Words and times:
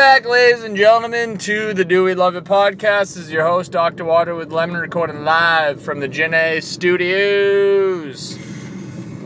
back, 0.00 0.24
ladies 0.24 0.64
and 0.64 0.78
gentlemen, 0.78 1.36
to 1.36 1.74
the 1.74 1.84
Do 1.84 2.02
We 2.02 2.14
Love 2.14 2.34
It 2.34 2.44
podcast. 2.44 3.16
This 3.16 3.18
is 3.18 3.30
your 3.30 3.46
host, 3.46 3.70
Dr. 3.70 4.02
Water 4.02 4.34
with 4.34 4.50
Lemon, 4.50 4.80
recording 4.80 5.24
live 5.24 5.82
from 5.82 6.00
the 6.00 6.08
Gen 6.08 6.32
A 6.32 6.60
studios. 6.60 8.38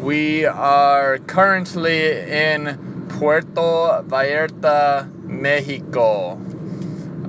We 0.03 0.45
are 0.45 1.19
currently 1.19 2.19
in 2.19 3.07
Puerto 3.09 4.03
Vallarta, 4.09 5.09
Mexico. 5.23 6.41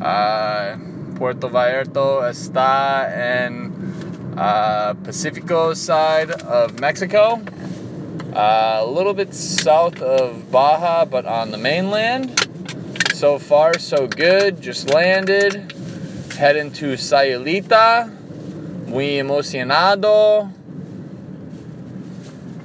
Uh, 0.01 0.77
Puerto 1.15 1.47
Vallarta 1.47 2.27
está 2.27 3.07
en 3.15 4.33
uh, 4.39 4.95
Pacifico 5.03 5.75
side 5.75 6.31
of 6.31 6.79
Mexico. 6.79 7.39
Uh, 8.33 8.79
a 8.79 8.87
little 8.87 9.13
bit 9.13 9.35
south 9.35 10.01
of 10.01 10.51
Baja, 10.51 11.05
but 11.05 11.27
on 11.27 11.51
the 11.51 11.59
mainland. 11.59 12.44
So 13.15 13.39
far, 13.39 13.79
so 13.79 14.07
good. 14.07 14.59
Just 14.59 14.93
landed. 14.93 15.71
Heading 16.37 16.69
to 16.73 16.95
Sayulita. 16.95 18.09
Muy 18.89 19.11
emocionado. 19.11 20.51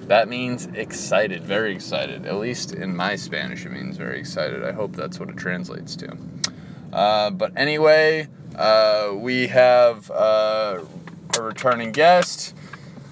That 0.09 0.28
means 0.28 0.67
excited, 0.75 1.45
very 1.45 1.73
excited. 1.73 2.27
At 2.27 2.34
least 2.34 2.75
in 2.75 2.97
my 2.97 3.15
Spanish, 3.15 3.65
it 3.65 3.71
means 3.71 3.97
very 3.97 4.19
excited. 4.19 4.65
I 4.65 4.73
hope 4.73 4.97
that's 4.97 5.21
what 5.21 5.28
it 5.28 5.37
translates 5.37 5.95
to. 5.95 6.17
Uh, 6.93 7.31
but 7.31 7.53
anyway, 7.56 8.27
uh, 8.56 9.12
we 9.15 9.47
have 9.47 10.11
uh, 10.11 10.81
a 11.39 11.43
returning 11.43 11.93
guest, 11.93 12.56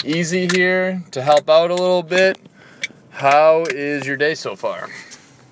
Easy 0.04 0.48
here 0.48 1.04
to 1.12 1.22
help 1.22 1.48
out 1.48 1.70
a 1.70 1.74
little 1.74 2.02
bit. 2.02 2.36
How 3.10 3.62
is 3.62 4.08
your 4.08 4.16
day 4.16 4.34
so 4.34 4.56
far? 4.56 4.88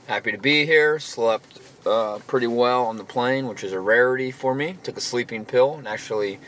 Happy 0.08 0.32
to 0.32 0.38
be 0.38 0.66
here. 0.66 0.98
Slept 0.98 1.60
uh, 1.86 2.18
pretty 2.26 2.46
well 2.46 2.84
on 2.86 2.96
the 2.96 3.04
plane, 3.04 3.46
which 3.46 3.64
is 3.64 3.72
a 3.72 3.80
rarity 3.80 4.30
for 4.30 4.54
me. 4.54 4.76
Took 4.82 4.96
a 4.96 5.00
sleeping 5.00 5.44
pill 5.44 5.74
and 5.74 5.86
actually 5.88 6.38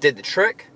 did 0.00 0.16
the 0.16 0.22
trick. 0.22 0.66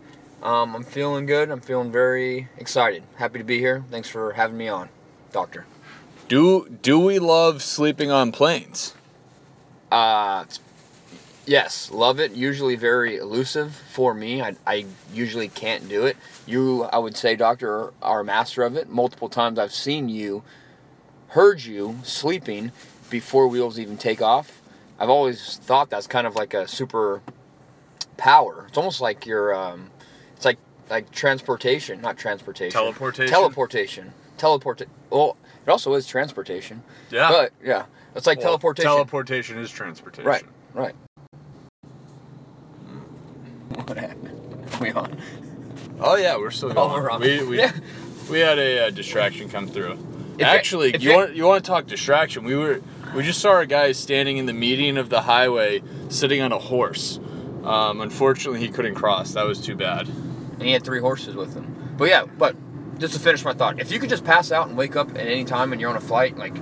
Um, 0.42 0.75
I'm 0.75 0.84
feeling 0.84 1.27
good. 1.27 1.50
I'm 1.50 1.61
feeling 1.61 1.91
very 1.91 2.48
excited. 2.56 3.03
Happy 3.17 3.39
to 3.39 3.44
be 3.44 3.59
here. 3.59 3.84
Thanks 3.91 4.09
for 4.09 4.33
having 4.33 4.56
me 4.56 4.69
on, 4.69 4.89
Doctor. 5.33 5.67
Do 6.28 6.69
do 6.83 6.98
we 6.98 7.19
love 7.19 7.62
sleeping 7.62 8.11
on 8.11 8.33
planes? 8.33 8.94
Uh, 9.91 10.44
yes, 11.47 11.91
love 11.91 12.19
it. 12.19 12.33
Usually 12.33 12.76
very 12.76 13.16
elusive 13.16 13.75
for 13.93 14.12
me. 14.12 14.43
I, 14.43 14.56
I 14.66 14.87
usually 15.12 15.49
can't 15.49 15.88
do 15.88 16.05
it. 16.05 16.16
You, 16.47 16.84
I 16.84 16.99
would 16.99 17.16
say, 17.16 17.37
Doctor, 17.37 17.93
are 18.03 18.21
a 18.21 18.25
master 18.25 18.62
of 18.62 18.76
it. 18.76 18.88
Multiple 18.88 19.28
times 19.28 19.59
I've 19.59 19.72
seen 19.72 20.09
you, 20.09 20.43
heard 21.28 21.62
you 21.62 22.00
sleeping 22.03 22.72
before 23.11 23.49
wheels 23.49 23.78
even 23.78 23.97
take 23.97 24.21
off. 24.22 24.61
I've 24.99 25.11
always 25.11 25.59
thought 25.59 25.91
that's 25.91 26.06
kind 26.06 26.27
of 26.27 26.34
like 26.37 26.55
a 26.55 26.67
super 26.67 27.22
power. 28.17 28.65
It's 28.69 28.77
almost 28.78 29.00
like 29.00 29.27
your, 29.27 29.55
um, 29.55 29.91
it's 30.37 30.44
like 30.44 30.59
like 30.89 31.11
transportation, 31.11 32.00
not 32.00 32.17
transportation. 32.17 32.72
Teleportation? 32.72 33.33
Teleportation. 33.33 34.12
Teleport. 34.39 34.83
Well, 35.11 35.37
it 35.67 35.71
also 35.71 35.94
is 35.94 36.06
transportation. 36.06 36.83
Yeah. 37.11 37.28
But 37.28 37.53
yeah, 37.65 37.87
it's 38.15 38.27
like 38.27 38.39
Well, 38.39 38.47
teleportation. 38.49 38.91
Teleportation 38.91 39.59
is 39.59 39.71
transportation. 39.71 40.25
Right, 40.28 40.44
right. 40.75 40.94
What 43.87 43.97
happened? 43.99 44.71
We 44.81 44.91
on? 44.93 45.17
Oh 46.00 46.17
yeah, 46.17 46.37
we're 46.37 46.50
still 46.50 46.71
Oh, 46.71 46.75
going. 46.75 47.03
we're 47.03 47.11
on. 47.11 47.21
We 47.21 47.43
we, 47.44 47.59
Yeah. 47.59 47.73
we 48.31 48.38
had 48.41 48.59
a 48.59 48.87
uh, 48.87 48.91
distraction 48.91 49.49
come 49.49 49.67
through. 49.67 49.99
If 50.38 50.47
Actually, 50.47 50.97
you 50.99 51.11
it- 51.12 51.17
want 51.17 51.34
you 51.37 51.44
want 51.44 51.65
to 51.65 51.69
talk 51.69 51.87
distraction? 51.87 52.44
We 52.44 52.55
were 52.56 52.81
we 53.16 53.22
just 53.22 53.41
saw 53.41 53.59
a 53.60 53.66
guy 53.66 53.93
standing 53.93 54.37
in 54.37 54.44
the 54.44 54.53
median 54.53 54.99
of 54.99 55.09
the 55.09 55.22
highway, 55.22 55.82
sitting 56.10 56.43
on 56.43 56.53
a 56.53 56.59
horse. 56.59 57.19
Um, 57.65 58.03
unfortunately, 58.03 58.60
he 58.60 58.69
couldn't 58.69 58.94
cross. 58.94 59.32
That 59.32 59.47
was 59.47 59.59
too 59.60 59.75
bad. 59.75 60.06
And 60.06 60.62
he 60.62 60.72
had 60.72 60.84
three 60.84 61.00
horses 61.00 61.34
with 61.34 61.55
him. 61.55 61.94
But 61.97 62.10
yeah, 62.10 62.26
but 62.26 62.55
just 62.99 63.15
to 63.15 63.19
finish 63.19 63.43
my 63.43 63.55
thought, 63.55 63.81
if 63.81 63.91
you 63.91 63.99
could 63.99 64.10
just 64.10 64.25
pass 64.25 64.53
out 64.53 64.69
and 64.69 64.76
wake 64.76 64.97
up 64.97 65.10
at 65.10 65.26
any 65.26 65.44
time 65.44 65.72
and 65.72 65.81
you're 65.81 65.88
on 65.88 65.97
a 65.97 66.00
flight, 66.00 66.37
like, 66.37 66.56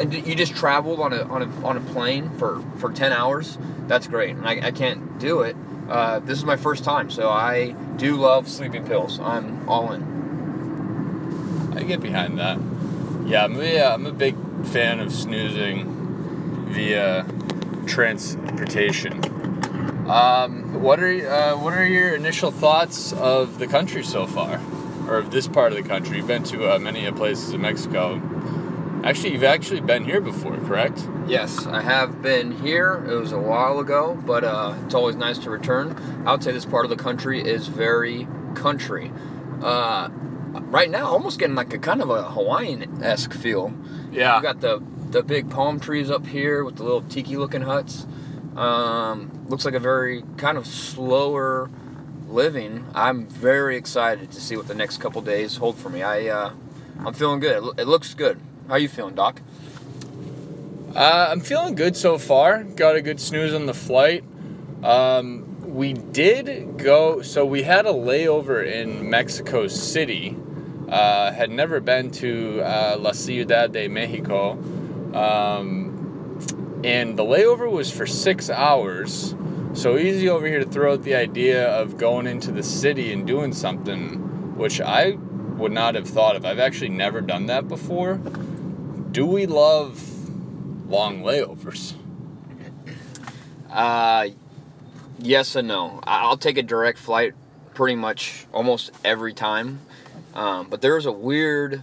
and 0.00 0.12
you 0.12 0.34
just 0.34 0.56
traveled 0.56 0.98
on 1.00 1.12
a 1.12 1.22
on 1.22 1.42
a 1.42 1.66
on 1.66 1.76
a 1.76 1.80
plane 1.80 2.30
for 2.38 2.60
for 2.78 2.92
ten 2.92 3.12
hours, 3.12 3.56
that's 3.86 4.08
great. 4.08 4.36
And 4.36 4.48
I, 4.48 4.66
I 4.66 4.70
can't 4.72 5.18
do 5.20 5.42
it. 5.42 5.56
Uh, 5.88 6.18
this 6.18 6.38
is 6.38 6.44
my 6.44 6.56
first 6.56 6.82
time, 6.84 7.08
so 7.08 7.30
I 7.30 7.70
do 7.96 8.16
love 8.16 8.48
sleeping 8.48 8.84
pills. 8.84 9.20
I'm 9.20 9.68
all 9.68 9.92
in. 9.92 10.02
I 11.76 11.84
get 11.84 12.00
behind 12.00 12.38
that. 12.38 12.58
Yeah, 13.26 13.44
I'm, 13.44 13.60
yeah, 13.60 13.94
I'm 13.94 14.06
a 14.06 14.12
big 14.12 14.34
fan 14.64 15.00
of 15.00 15.12
snoozing 15.12 16.66
via 16.70 17.24
transportation. 17.86 19.12
Um, 20.08 20.82
what 20.82 21.00
are 21.00 21.30
uh, 21.30 21.56
what 21.56 21.74
are 21.74 21.86
your 21.86 22.14
initial 22.14 22.50
thoughts 22.50 23.12
of 23.12 23.58
the 23.58 23.66
country 23.66 24.02
so 24.02 24.26
far, 24.26 24.60
or 25.06 25.18
of 25.18 25.30
this 25.30 25.46
part 25.46 25.72
of 25.72 25.82
the 25.82 25.88
country? 25.88 26.16
You've 26.16 26.26
been 26.26 26.44
to 26.44 26.74
uh, 26.74 26.78
many 26.78 27.10
places 27.12 27.52
in 27.52 27.60
Mexico. 27.60 28.20
Actually, 29.04 29.32
you've 29.32 29.44
actually 29.44 29.80
been 29.80 30.04
here 30.04 30.20
before, 30.20 30.56
correct? 30.58 31.06
Yes, 31.26 31.66
I 31.66 31.82
have 31.82 32.20
been 32.20 32.52
here. 32.52 33.04
It 33.08 33.14
was 33.14 33.32
a 33.32 33.38
while 33.38 33.78
ago, 33.78 34.20
but 34.26 34.44
uh, 34.44 34.74
it's 34.84 34.94
always 34.94 35.14
nice 35.14 35.38
to 35.38 35.50
return. 35.50 35.96
I 36.26 36.32
would 36.32 36.42
say 36.42 36.52
this 36.52 36.66
part 36.66 36.84
of 36.84 36.90
the 36.90 36.96
country 36.96 37.40
is 37.40 37.68
very 37.68 38.26
country. 38.54 39.12
Uh, 39.62 40.08
right 40.66 40.90
now, 40.90 41.06
almost 41.06 41.38
getting 41.38 41.54
like 41.56 41.72
a 41.72 41.78
kind 41.78 42.02
of 42.02 42.10
a 42.10 42.22
Hawaiian 42.24 43.02
esque 43.02 43.32
feel. 43.32 43.72
Yeah. 44.10 44.36
You 44.36 44.42
got 44.42 44.60
the 44.60 44.82
the 45.10 45.22
big 45.22 45.48
palm 45.50 45.80
trees 45.80 46.10
up 46.10 46.26
here 46.26 46.64
with 46.64 46.76
the 46.76 46.82
little 46.82 47.02
tiki 47.02 47.36
looking 47.36 47.62
huts. 47.62 48.06
Um, 48.56 49.46
looks 49.48 49.64
like 49.64 49.74
a 49.74 49.80
very 49.80 50.22
kind 50.36 50.58
of 50.58 50.66
slower 50.66 51.70
living. 52.28 52.86
I'm 52.94 53.26
very 53.26 53.76
excited 53.76 54.30
to 54.32 54.40
see 54.40 54.56
what 54.56 54.68
the 54.68 54.74
next 54.74 54.98
couple 54.98 55.22
days 55.22 55.56
hold 55.56 55.78
for 55.78 55.88
me. 55.88 56.02
I 56.02 56.26
uh, 56.26 56.52
I'm 57.04 57.14
feeling 57.14 57.40
good. 57.40 57.56
It, 57.56 57.62
lo- 57.62 57.74
it 57.78 57.86
looks 57.86 58.14
good. 58.14 58.40
How 58.68 58.76
you 58.76 58.88
feeling, 58.88 59.14
Doc? 59.14 59.40
Uh, 60.94 61.28
I'm 61.30 61.40
feeling 61.40 61.74
good 61.74 61.96
so 61.96 62.18
far. 62.18 62.64
Got 62.64 62.96
a 62.96 63.02
good 63.02 63.20
snooze 63.20 63.54
on 63.54 63.66
the 63.66 63.74
flight. 63.74 64.24
Um, 64.82 65.44
we 65.74 65.92
did 65.92 66.78
go, 66.78 67.22
so 67.22 67.44
we 67.44 67.62
had 67.62 67.86
a 67.86 67.92
layover 67.92 68.66
in 68.66 69.08
Mexico 69.08 69.68
City. 69.68 70.36
Uh, 70.88 71.32
had 71.32 71.50
never 71.50 71.80
been 71.80 72.10
to 72.10 72.60
uh, 72.62 72.96
La 72.98 73.12
Ciudad 73.12 73.72
de 73.72 73.88
Mexico. 73.88 74.52
Um, 75.14 76.80
and 76.84 77.18
the 77.18 77.24
layover 77.24 77.70
was 77.70 77.90
for 77.90 78.06
six 78.06 78.48
hours. 78.48 79.34
So 79.74 79.98
easy 79.98 80.28
over 80.28 80.46
here 80.46 80.60
to 80.60 80.64
throw 80.64 80.94
out 80.94 81.02
the 81.02 81.14
idea 81.14 81.68
of 81.68 81.98
going 81.98 82.26
into 82.26 82.50
the 82.52 82.62
city 82.62 83.12
and 83.12 83.26
doing 83.26 83.52
something, 83.52 84.56
which 84.56 84.80
I 84.80 85.12
would 85.56 85.72
not 85.72 85.94
have 85.94 86.08
thought 86.08 86.36
of. 86.36 86.44
I've 86.44 86.58
actually 86.58 86.90
never 86.90 87.20
done 87.20 87.46
that 87.46 87.68
before. 87.68 88.16
Do 89.10 89.26
we 89.26 89.46
love 89.46 90.28
long 90.88 91.22
layovers? 91.22 91.94
Uh, 93.70 94.28
yes 95.18 95.54
and 95.54 95.68
no. 95.68 96.00
I'll 96.04 96.38
take 96.38 96.56
a 96.56 96.62
direct 96.62 96.98
flight 96.98 97.34
pretty 97.74 97.96
much 97.96 98.46
almost 98.52 98.90
every 99.04 99.32
time. 99.34 99.80
Um, 100.34 100.68
but 100.68 100.80
there's 100.80 101.06
a 101.06 101.12
weird 101.12 101.82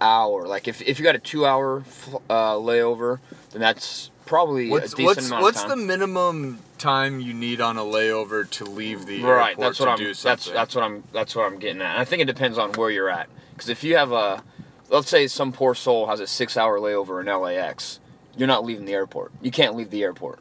hour. 0.00 0.46
Like 0.46 0.68
if, 0.68 0.82
if 0.82 0.98
you 0.98 1.04
got 1.04 1.14
a 1.14 1.20
two 1.20 1.46
hour 1.46 1.84
uh, 2.28 2.54
layover, 2.54 3.20
then 3.50 3.60
that's 3.60 4.10
probably 4.26 4.70
What's 4.70 4.92
a 4.92 4.96
decent 4.96 5.06
what's 5.16 5.26
amount 5.28 5.42
what's 5.42 5.64
the 5.64 5.76
minimum 5.76 6.58
time 6.78 7.20
you 7.20 7.32
need 7.34 7.60
on 7.60 7.76
a 7.76 7.82
layover 7.82 8.48
to 8.50 8.64
leave 8.64 9.06
the 9.06 9.22
right? 9.22 9.50
airport 9.50 9.58
That's 9.66 9.76
to 9.78 9.82
what 9.84 9.88
I'm. 9.90 9.98
do 9.98 10.14
That's 10.14 10.50
that's 10.50 10.74
what 10.74 10.84
I'm. 10.84 11.04
That's 11.12 11.36
what 11.36 11.46
I'm 11.46 11.58
getting 11.58 11.80
at. 11.82 11.92
And 11.92 12.00
I 12.00 12.04
think 12.04 12.22
it 12.22 12.26
depends 12.26 12.58
on 12.58 12.72
where 12.72 12.90
you're 12.90 13.10
at. 13.10 13.28
Because 13.52 13.68
if 13.68 13.84
you 13.84 13.96
have 13.96 14.12
a, 14.12 14.42
let's 14.88 15.08
say 15.08 15.26
some 15.26 15.52
poor 15.52 15.74
soul 15.74 16.06
has 16.06 16.20
a 16.20 16.26
six 16.26 16.56
hour 16.56 16.78
layover 16.78 17.20
in 17.20 17.26
LAX, 17.26 18.00
you're 18.36 18.48
not 18.48 18.64
leaving 18.64 18.84
the 18.86 18.94
airport. 18.94 19.32
You 19.40 19.50
can't 19.50 19.76
leave 19.76 19.90
the 19.90 20.02
airport. 20.02 20.40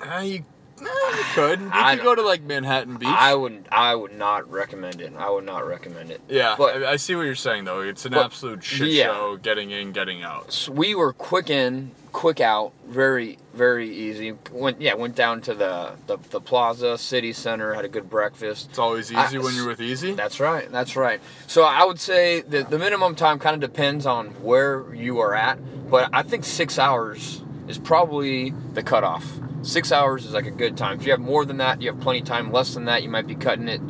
Uh, 0.00 0.20
you, 0.20 0.44
eh, 0.82 1.16
you 1.16 1.24
could. 1.34 1.60
You 1.60 1.70
I 1.72 1.96
could 1.96 2.04
go 2.04 2.14
to 2.14 2.22
like 2.22 2.42
Manhattan 2.42 2.96
Beach. 2.96 3.08
I 3.08 3.34
would. 3.34 3.68
I 3.70 3.94
would 3.94 4.12
not 4.16 4.50
recommend 4.50 5.00
it. 5.00 5.12
I 5.16 5.30
would 5.30 5.44
not 5.44 5.66
recommend 5.66 6.10
it. 6.10 6.20
yeah, 6.28 6.54
but- 6.58 6.82
I, 6.82 6.92
I 6.92 6.96
see 6.96 7.14
what 7.14 7.22
you're 7.22 7.34
saying 7.34 7.64
though. 7.64 7.80
It's 7.80 8.04
an 8.04 8.12
but- 8.12 8.24
absolute 8.24 8.62
shit 8.64 8.88
yeah. 8.88 9.06
show. 9.06 9.36
Getting 9.36 9.70
in, 9.70 9.92
getting 9.92 10.22
out. 10.22 10.52
So 10.52 10.72
we 10.72 10.94
were 10.94 11.12
quick 11.12 11.50
in, 11.50 11.90
quick 12.12 12.40
out, 12.40 12.72
very, 12.86 13.38
very 13.54 13.88
easy. 13.88 14.34
Went, 14.52 14.80
yeah, 14.80 14.94
went 14.94 15.14
down 15.14 15.40
to 15.42 15.54
the, 15.54 15.92
the, 16.06 16.16
the 16.30 16.40
plaza, 16.40 16.96
city 16.98 17.32
center, 17.32 17.74
had 17.74 17.84
a 17.84 17.88
good 17.88 18.08
breakfast. 18.10 18.68
It's 18.70 18.78
always 18.78 19.12
I- 19.14 19.26
easy 19.26 19.38
when 19.38 19.54
you're 19.54 19.66
with 19.68 19.80
Easy. 19.80 20.12
That's 20.14 20.40
right, 20.40 20.70
that's 20.70 20.96
right. 20.96 21.20
So 21.46 21.62
I 21.64 21.84
would 21.84 22.00
say 22.00 22.40
that 22.42 22.70
the 22.70 22.78
minimum 22.78 23.14
time 23.14 23.38
kind 23.38 23.54
of 23.54 23.60
depends 23.70 24.06
on 24.06 24.28
where 24.42 24.92
you 24.94 25.18
are 25.20 25.34
at, 25.34 25.58
but 25.90 26.10
I 26.12 26.22
think 26.22 26.44
six 26.44 26.78
hours 26.78 27.42
is 27.68 27.78
probably 27.78 28.50
the 28.74 28.82
cutoff. 28.82 29.24
Six 29.62 29.92
hours 29.92 30.24
is 30.24 30.32
like 30.32 30.46
a 30.46 30.50
good 30.50 30.76
time. 30.76 31.00
If 31.00 31.06
you 31.06 31.12
have 31.12 31.20
more 31.20 31.44
than 31.44 31.56
that, 31.58 31.82
you 31.82 31.90
have 31.90 32.00
plenty 32.00 32.20
of 32.20 32.24
time. 32.26 32.52
Less 32.52 32.74
than 32.74 32.84
that, 32.84 33.02
you 33.02 33.08
might 33.08 33.26
be 33.26 33.34
cutting 33.34 33.68
it, 33.68 33.80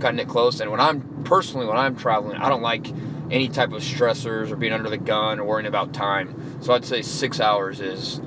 cutting 0.00 0.18
it 0.20 0.28
close. 0.28 0.60
And 0.60 0.70
when 0.70 0.80
I'm 0.80 1.24
personally, 1.24 1.66
when 1.66 1.76
I'm 1.76 1.96
traveling, 1.96 2.36
I 2.36 2.48
don't 2.48 2.62
like 2.62 2.86
any 3.30 3.48
type 3.48 3.72
of 3.72 3.82
stressors 3.82 4.50
or 4.50 4.56
being 4.56 4.72
under 4.72 4.88
the 4.88 4.98
gun 4.98 5.40
or 5.40 5.44
worrying 5.44 5.66
about 5.66 5.92
time. 5.92 6.62
So 6.62 6.72
I'd 6.72 6.84
say 6.84 7.02
six 7.02 7.40
hours 7.40 7.80
is 7.80 8.20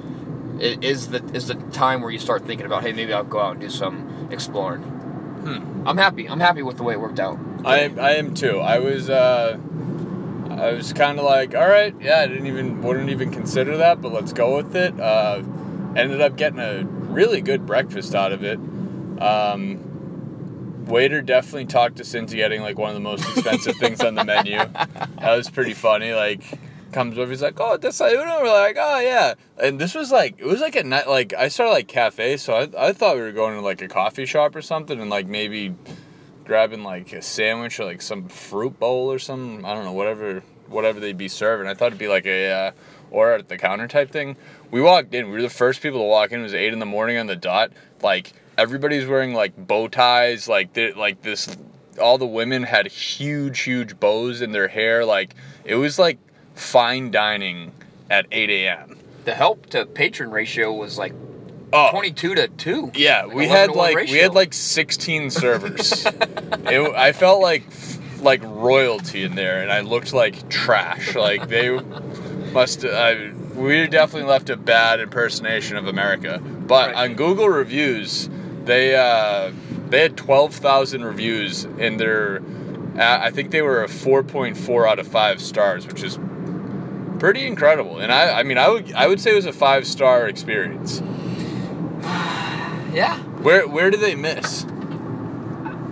is 0.60 1.08
the 1.08 1.24
is 1.34 1.48
the 1.48 1.56
time 1.72 2.02
where 2.02 2.12
you 2.12 2.20
start 2.20 2.46
thinking 2.46 2.66
about 2.66 2.84
hey 2.84 2.92
maybe 2.92 3.14
I'll 3.14 3.24
go 3.24 3.40
out 3.40 3.54
and 3.54 3.62
do 3.62 3.70
some 3.70 4.28
exploring. 4.30 4.82
Hmm. 4.84 5.88
I'm 5.88 5.98
happy. 5.98 6.28
I'm 6.28 6.42
happy 6.42 6.62
with 6.62 6.78
the 6.78 6.84
way 6.84 6.96
it 6.96 7.00
worked 7.00 7.20
out. 7.20 7.40
I 7.64 7.86
I 7.98 8.12
am 8.16 8.34
too. 8.34 8.60
I 8.60 8.80
was 8.80 9.10
uh, 9.10 9.58
I 10.50 10.74
was 10.74 10.92
kind 10.92 11.18
of 11.18 11.26
like, 11.26 11.56
all 11.56 11.68
right, 11.68 11.96
yeah, 12.02 12.20
I 12.20 12.28
didn't 12.28 12.48
even 12.48 12.82
wouldn't 12.82 13.10
even 13.10 13.32
consider 13.32 13.78
that, 13.78 14.02
but 14.02 14.12
let's 14.12 14.34
go 14.34 14.58
with 14.58 14.76
it. 14.76 15.00
Uh, 15.00 15.42
ended 15.96 16.22
up 16.22 16.36
getting 16.36 16.60
a 16.60 16.84
really 16.84 17.42
good 17.42 17.66
breakfast 17.66 18.16
out 18.16 18.32
of 18.32 18.44
it. 18.44 18.60
Um, 19.22 20.86
waiter 20.86 21.22
definitely 21.22 21.66
talked 21.66 22.00
us 22.00 22.14
into 22.14 22.36
getting 22.36 22.62
like 22.62 22.78
one 22.78 22.90
of 22.90 22.96
the 22.96 23.02
most 23.02 23.28
expensive 23.30 23.76
things 23.78 24.02
on 24.02 24.16
the 24.16 24.24
menu. 24.24 24.60
That 25.20 25.36
was 25.36 25.50
pretty 25.50 25.74
funny. 25.74 26.14
Like 26.14 26.42
comes 26.92 27.18
over, 27.18 27.30
he's 27.30 27.42
like, 27.42 27.60
"Oh, 27.60 27.78
desayuno." 27.78 28.42
We're 28.42 28.48
like, 28.48 28.78
"Oh 28.80 29.00
yeah," 29.00 29.34
and 29.62 29.80
this 29.80 29.94
was 29.94 30.12
like 30.12 30.36
it 30.40 30.46
was 30.46 30.62
like 30.62 30.76
a 30.76 30.84
night. 30.84 31.08
Like 31.08 31.34
I 31.34 31.50
started 31.50 31.72
like 31.72 31.88
cafe, 31.88 32.38
so 32.38 32.54
I 32.54 32.88
I 32.88 32.94
thought 32.94 33.16
we 33.16 33.22
were 33.22 33.34
going 33.34 33.56
to 33.56 33.62
like 33.62 33.82
a 33.82 33.88
coffee 33.88 34.26
shop 34.26 34.56
or 34.56 34.62
something, 34.62 35.00
and 35.00 35.10
like 35.10 35.28
maybe 35.28 35.76
grabbing 36.46 36.84
like 36.84 37.12
a 37.14 37.22
sandwich 37.22 37.80
or 37.80 37.86
like 37.86 38.02
some 38.02 38.30
fruit 38.30 38.80
bowl 38.80 39.12
or 39.12 39.20
something. 39.20 39.66
I 39.66 39.74
don't 39.76 39.84
know, 39.84 39.92
whatever 39.92 40.42
whatever 40.68 41.00
they'd 41.00 41.18
be 41.18 41.28
serving. 41.28 41.68
I 41.68 41.74
thought 41.74 41.88
it'd 41.88 42.00
be 42.00 42.08
like 42.08 42.26
a 42.26 42.50
uh, 42.50 42.72
or 43.12 43.34
at 43.34 43.50
the 43.50 43.58
counter 43.58 43.88
type 43.88 44.12
thing. 44.12 44.36
We 44.72 44.82
walked 44.82 45.14
in. 45.14 45.28
We 45.28 45.34
were 45.34 45.42
the 45.42 45.50
first 45.50 45.82
people 45.82 46.00
to 46.00 46.06
walk 46.06 46.32
in. 46.32 46.40
It 46.40 46.44
was 46.44 46.54
eight 46.54 46.74
in 46.74 46.80
the 46.80 46.86
morning 46.86 47.18
on 47.18 47.28
the 47.28 47.36
dot. 47.36 47.72
Like 48.02 48.34
everybody's 48.58 49.08
wearing 49.08 49.34
like 49.34 49.56
bow 49.58 49.88
ties. 49.88 50.48
Like 50.48 50.74
the, 50.74 50.94
like 50.94 51.22
this. 51.22 51.56
All 52.02 52.18
the 52.18 52.26
women 52.26 52.64
had 52.64 52.88
huge, 52.88 53.62
huge 53.62 54.00
bows 54.00 54.42
in 54.42 54.52
their 54.52 54.68
hair. 54.68 55.06
Like 55.06 55.36
it 55.66 55.76
was 55.76 56.00
like 56.00 56.18
fine 56.56 57.12
dining 57.12 57.72
at 58.10 58.26
eight 58.32 58.50
a.m. 58.50 58.98
The 59.26 59.36
help 59.36 59.68
to 59.68 59.86
patron 59.86 60.32
ratio 60.32 60.74
was 60.74 60.98
like 60.98 61.14
Oh, 61.72 61.92
22 61.92 62.34
to 62.36 62.48
2. 62.48 62.92
Yeah, 62.96 63.26
Like 63.26 63.36
we 63.36 63.48
had 63.48 63.68
to 63.68 63.78
1 63.78 63.94
like 63.94 64.08
we 64.08 64.18
had 64.18 64.34
like 64.34 64.54
16 64.56 65.30
servers. 65.30 66.04
it, 66.06 66.96
I 66.96 67.12
felt 67.12 67.42
like 67.42 67.64
like 68.22 68.42
royalty 68.44 69.24
in 69.24 69.36
there, 69.36 69.62
and 69.62 69.72
I 69.72 69.82
looked 69.82 70.12
like 70.14 70.50
trash. 70.50 71.16
Like 71.16 71.48
they 71.48 71.70
must. 72.52 72.86
I 72.86 73.32
we 73.56 73.88
definitely 73.88 74.30
left 74.30 74.50
a 74.50 74.58
bad 74.58 75.00
impersonation 75.00 75.78
of 75.78 75.88
America. 75.88 76.40
But 76.40 76.94
Right. 76.94 77.10
on 77.10 77.16
Google 77.16 77.50
reviews, 77.50 78.30
they 78.66 78.96
uh, 78.96 79.52
they 79.90 80.02
had 80.02 80.16
12,000 80.18 81.04
reviews, 81.04 81.66
and 81.80 82.00
their 82.00 82.42
uh, 82.98 83.20
I 83.22 83.32
think 83.32 83.52
they 83.52 83.62
were 83.62 83.84
a 83.84 83.88
4.4 83.88 84.88
out 84.88 85.00
of 85.00 85.08
five 85.08 85.42
stars, 85.42 85.88
which 85.88 86.04
is 86.04 86.20
pretty 87.20 87.46
incredible. 87.46 88.00
And 88.00 88.12
I 88.12 88.40
I 88.40 88.44
mean 88.44 88.58
I 88.58 88.70
would 88.70 88.94
I 88.94 89.08
would 89.08 89.20
say 89.20 89.32
it 89.32 89.36
was 89.36 89.46
a 89.46 89.54
five 89.54 89.86
star 89.88 90.28
experience. 90.28 91.02
Yeah. 92.94 93.18
Where 93.42 93.68
where 93.68 93.90
did 93.92 94.00
they 94.02 94.16
miss? 94.16 94.66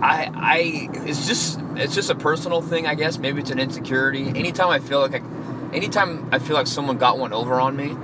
I 0.00 0.30
I 0.34 0.88
it's 1.06 1.26
just 1.26 1.60
it's 1.76 1.94
just 1.94 2.10
a 2.10 2.14
personal 2.14 2.60
thing, 2.62 2.86
I 2.86 2.94
guess. 2.94 3.18
Maybe 3.18 3.40
it's 3.40 3.50
an 3.50 3.58
insecurity. 3.58 4.28
Anytime 4.28 4.68
I 4.68 4.78
feel 4.78 5.00
like 5.00 5.14
I 5.14 5.22
anytime 5.72 6.28
I 6.32 6.38
feel 6.38 6.54
like 6.56 6.66
someone 6.66 6.98
got 6.98 7.18
one 7.18 7.32
over 7.32 7.54
on 7.60 7.76
me, 7.76 7.96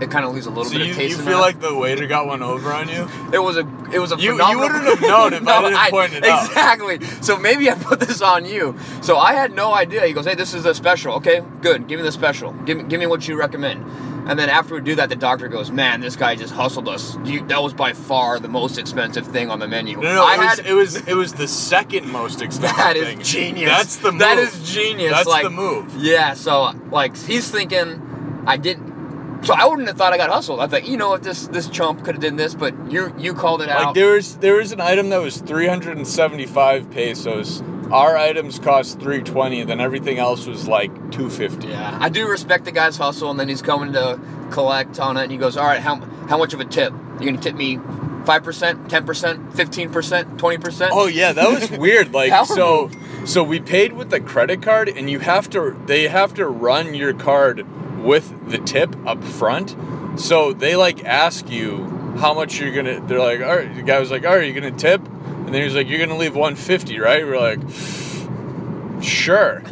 it 0.00 0.10
kind 0.12 0.24
of 0.24 0.32
leaves 0.32 0.46
a 0.46 0.50
little 0.50 0.64
So 0.64 0.72
bit 0.78 0.82
you, 0.86 0.90
of 0.92 0.96
taste 0.96 1.18
you 1.18 1.24
feel 1.24 1.38
like 1.40 1.60
the 1.60 1.74
waiter 1.74 2.06
got 2.06 2.26
one 2.26 2.42
over 2.42 2.72
on 2.72 2.88
you? 2.88 3.08
It 3.32 3.40
was 3.40 3.56
a 3.56 3.66
it 3.92 3.98
was 3.98 4.12
a 4.12 4.16
You- 4.16 4.36
you 4.42 4.58
wouldn't 4.58 4.84
have 4.84 5.00
known 5.00 5.32
if 5.34 5.42
I 5.48 5.62
didn't 5.62 5.90
point 5.90 6.12
it 6.14 6.24
out. 6.24 6.46
Exactly. 6.46 7.00
So 7.20 7.36
maybe 7.38 7.68
I 7.70 7.74
put 7.74 8.00
this 8.00 8.22
on 8.22 8.44
you. 8.44 8.76
So 9.02 9.16
I 9.18 9.32
had 9.34 9.52
no 9.52 9.74
idea. 9.74 10.06
He 10.06 10.12
goes, 10.12 10.26
"Hey, 10.26 10.34
this 10.34 10.54
is 10.54 10.64
a 10.66 10.74
special. 10.74 11.14
Okay, 11.14 11.42
good. 11.62 11.88
Give 11.88 11.98
me 11.98 12.04
the 12.04 12.12
special. 12.12 12.52
Give 12.64 12.76
me 12.78 12.84
give 12.84 13.00
me 13.00 13.06
what 13.06 13.26
you 13.28 13.36
recommend." 13.36 13.84
And 14.28 14.38
then 14.38 14.50
after 14.50 14.74
we 14.74 14.82
do 14.82 14.94
that, 14.96 15.08
the 15.08 15.16
doctor 15.16 15.48
goes, 15.48 15.70
"Man, 15.70 16.02
this 16.02 16.14
guy 16.14 16.34
just 16.34 16.52
hustled 16.52 16.86
us. 16.86 17.16
You, 17.24 17.46
that 17.46 17.62
was 17.62 17.72
by 17.72 17.94
far 17.94 18.38
the 18.38 18.48
most 18.48 18.76
expensive 18.76 19.26
thing 19.26 19.50
on 19.50 19.58
the 19.58 19.66
menu." 19.66 19.96
No, 19.96 20.02
no, 20.14 20.24
I 20.24 20.34
it, 20.34 20.38
was, 20.38 20.58
it 20.58 20.72
was 20.74 21.08
it 21.08 21.14
was 21.14 21.32
the 21.32 21.48
second 21.48 22.10
most 22.10 22.42
expensive 22.42 22.76
that 22.76 22.96
is 22.96 23.06
thing. 23.06 23.22
genius. 23.22 23.70
That's 23.70 23.96
the 23.96 24.12
move. 24.12 24.20
That 24.20 24.38
is 24.38 24.70
genius. 24.70 25.12
That's 25.12 25.28
like, 25.28 25.44
the 25.44 25.50
move. 25.50 25.96
Yeah. 25.96 26.34
So 26.34 26.72
like 26.90 27.16
he's 27.16 27.50
thinking, 27.50 28.44
I 28.46 28.58
didn't. 28.58 29.44
So 29.44 29.54
I 29.54 29.66
wouldn't 29.66 29.88
have 29.88 29.96
thought 29.96 30.12
I 30.12 30.18
got 30.18 30.30
hustled. 30.30 30.60
I 30.60 30.66
thought, 30.66 30.86
you 30.86 30.98
know 30.98 31.08
what, 31.08 31.22
this 31.22 31.46
this 31.46 31.68
chump 31.68 32.04
could 32.04 32.16
have 32.16 32.22
done 32.22 32.36
this, 32.36 32.54
but 32.54 32.74
you 32.92 33.14
you 33.16 33.32
called 33.32 33.62
it 33.62 33.70
out. 33.70 33.86
Like 33.86 33.94
there 33.94 34.12
was 34.12 34.36
there 34.36 34.56
was 34.56 34.72
an 34.72 34.80
item 34.82 35.08
that 35.08 35.22
was 35.22 35.38
375 35.38 36.90
pesos. 36.90 37.62
Our 37.92 38.16
items 38.16 38.58
cost 38.58 38.98
320, 39.00 39.64
then 39.64 39.80
everything 39.80 40.18
else 40.18 40.46
was 40.46 40.68
like 40.68 40.90
250. 41.10 41.68
Yeah, 41.68 41.98
I 42.00 42.08
do 42.08 42.28
respect 42.28 42.64
the 42.64 42.72
guy's 42.72 42.96
hustle, 42.96 43.30
and 43.30 43.40
then 43.40 43.48
he's 43.48 43.62
coming 43.62 43.92
to 43.94 44.20
collect 44.50 45.00
on 45.00 45.16
it, 45.16 45.22
and 45.24 45.32
he 45.32 45.38
goes, 45.38 45.56
"All 45.56 45.66
right, 45.66 45.80
how 45.80 45.96
how 46.28 46.36
much 46.38 46.52
of 46.54 46.60
a 46.60 46.64
tip? 46.64 46.92
you're 47.20 47.32
gonna 47.32 47.42
tip 47.42 47.56
me 47.56 47.80
five 48.24 48.44
percent, 48.44 48.90
ten 48.90 49.04
percent, 49.04 49.54
fifteen 49.54 49.90
percent, 49.90 50.38
twenty 50.38 50.58
percent?" 50.58 50.92
Oh 50.94 51.06
yeah, 51.06 51.32
that 51.32 51.48
was 51.48 51.70
weird. 51.78 52.12
Like 52.12 52.46
so 52.46 52.90
so 53.24 53.42
we 53.42 53.60
paid 53.60 53.94
with 53.94 54.10
the 54.10 54.20
credit 54.20 54.62
card 54.62 54.88
and 54.88 55.10
you 55.10 55.18
have 55.20 55.48
to 55.50 55.80
they 55.86 56.08
have 56.08 56.34
to 56.34 56.46
run 56.46 56.94
your 56.94 57.14
card 57.14 57.66
with 58.02 58.50
the 58.50 58.58
tip 58.58 58.94
up 59.06 59.24
front. 59.24 59.76
So 60.20 60.52
they 60.52 60.76
like 60.76 61.04
ask 61.04 61.48
you 61.50 61.84
how 62.18 62.34
much 62.34 62.58
you're 62.58 62.72
gonna 62.72 63.00
they're 63.06 63.18
like, 63.18 63.40
all 63.40 63.56
right 63.56 63.74
the 63.74 63.82
guy 63.82 63.98
was 63.98 64.10
like, 64.10 64.24
All 64.26 64.36
right, 64.36 64.44
you're 64.44 64.60
gonna 64.60 64.76
tip? 64.76 65.00
And 65.48 65.54
then 65.54 65.62
he 65.62 65.64
was 65.64 65.74
like, 65.74 65.88
You're 65.88 65.98
gonna 65.98 66.18
leave 66.18 66.34
150, 66.36 66.98
right? 67.00 67.24
We're 67.24 67.40
like 67.40 69.02
Sure. 69.02 69.62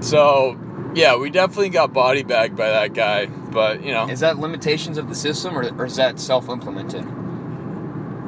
So 0.00 0.58
yeah, 0.94 1.16
we 1.18 1.28
definitely 1.28 1.68
got 1.68 1.92
body 1.92 2.22
bagged 2.22 2.56
by 2.56 2.70
that 2.70 2.94
guy. 2.94 3.26
But 3.26 3.84
you 3.84 3.92
know 3.92 4.08
Is 4.08 4.20
that 4.20 4.38
limitations 4.38 4.96
of 4.96 5.10
the 5.10 5.14
system, 5.14 5.54
or, 5.54 5.68
or 5.78 5.84
is 5.84 5.96
that 5.96 6.18
self-implemented? 6.18 7.04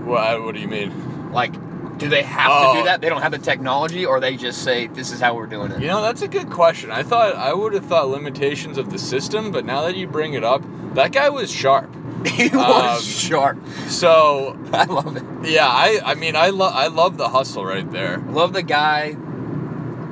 what, 0.04 0.42
what 0.42 0.54
do 0.54 0.60
you 0.60 0.68
mean? 0.68 1.32
Like, 1.32 1.52
do 1.98 2.08
they 2.10 2.22
have 2.22 2.48
to 2.50 2.68
Oh. 2.68 2.74
do 2.80 2.84
that? 2.84 3.00
They 3.00 3.08
don't 3.08 3.22
have 3.22 3.32
the 3.32 3.38
technology, 3.38 4.04
or 4.04 4.20
they 4.20 4.36
just 4.36 4.62
say 4.62 4.88
this 4.88 5.10
is 5.10 5.20
how 5.20 5.34
we're 5.34 5.46
doing 5.46 5.70
it. 5.72 5.80
You 5.80 5.86
know, 5.88 6.02
that's 6.02 6.20
a 6.22 6.28
good 6.28 6.50
question. 6.50 6.90
I 6.90 7.02
thought 7.02 7.34
I 7.34 7.54
would 7.54 7.72
have 7.72 7.86
thought 7.86 8.08
limitations 8.08 8.76
of 8.76 8.90
the 8.90 8.98
system, 8.98 9.50
but 9.52 9.64
now 9.64 9.82
that 9.86 9.96
you 9.96 10.06
bring 10.06 10.34
it 10.34 10.44
up, 10.44 10.62
that 10.94 11.12
guy 11.12 11.28
was 11.30 11.50
sharp. 11.50 11.90
he 12.26 12.48
was 12.48 12.98
Um, 12.98 13.02
sharp. 13.02 13.58
So 13.88 14.58
I 14.72 14.84
love 14.84 15.16
it. 15.16 15.22
yeah, 15.50 15.66
I 15.68 16.00
I 16.04 16.14
mean 16.14 16.36
I 16.36 16.50
love 16.50 16.72
I 16.74 16.88
love 16.88 17.16
the 17.16 17.28
hustle 17.28 17.64
right 17.64 17.88
there. 17.90 18.18
Love 18.28 18.52
the 18.52 18.62
guy. 18.62 19.16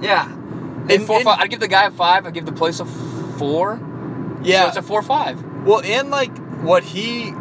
Yeah. 0.00 0.30
And, 0.32 0.90
And- 0.90 1.06
four, 1.06 1.16
and- 1.16 1.24
five, 1.24 1.38
I'd 1.40 1.50
give 1.50 1.60
the 1.60 1.68
guy 1.68 1.86
a 1.86 1.90
five. 1.90 2.26
I'd 2.26 2.34
give 2.34 2.46
the 2.46 2.52
place 2.52 2.80
a 2.80 2.84
four. 2.84 3.78
So 3.78 4.40
Yeah. 4.42 4.68
it's 4.68 4.76
a 4.76 4.82
four 4.82 5.02
five. 5.02 5.42
well, 5.64 5.80
and 5.82 6.10
like 6.10 6.36
what 6.62 6.84
he, 6.84 7.32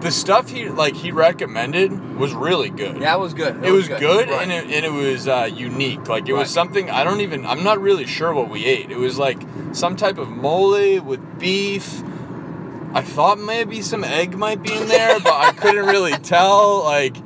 the 0.00 0.10
stuff 0.10 0.50
he 0.50 0.68
like 0.68 0.94
he 0.96 1.12
recommended 1.12 2.16
was 2.18 2.34
really 2.34 2.70
good. 2.70 3.00
Yeah, 3.00 3.14
it 3.14 3.20
was 3.20 3.32
good. 3.34 3.64
It 3.64 3.70
was 3.70 3.88
good, 3.88 4.28
Right. 4.28 4.42
and 4.42 4.52
it, 4.52 4.64
and 4.64 4.84
it 4.84 4.92
was 4.92 5.28
uh, 5.28 5.48
unique. 5.54 6.08
Like 6.08 6.28
it 6.28 6.32
Right. 6.34 6.40
was 6.40 6.50
something 6.50 6.90
I 6.90 7.04
don't 7.04 7.20
even. 7.20 7.46
I'm 7.46 7.62
not 7.62 7.80
really 7.80 8.06
sure 8.06 8.34
what 8.34 8.48
we 8.50 8.64
ate. 8.66 8.90
It 8.90 8.98
was 8.98 9.18
like 9.18 9.38
some 9.72 9.94
type 9.96 10.18
of 10.18 10.28
mole 10.28 11.00
with 11.00 11.38
beef. 11.38 12.02
I 12.94 13.02
thought 13.02 13.38
maybe 13.38 13.82
some 13.82 14.04
egg 14.04 14.36
might 14.38 14.62
be 14.62 14.72
in 14.72 14.86
there, 14.88 15.18
but 15.20 15.32
I 15.34 15.52
couldn't 15.52 15.86
really 15.86 16.12
tell. 16.12 16.84
Like 16.84 17.16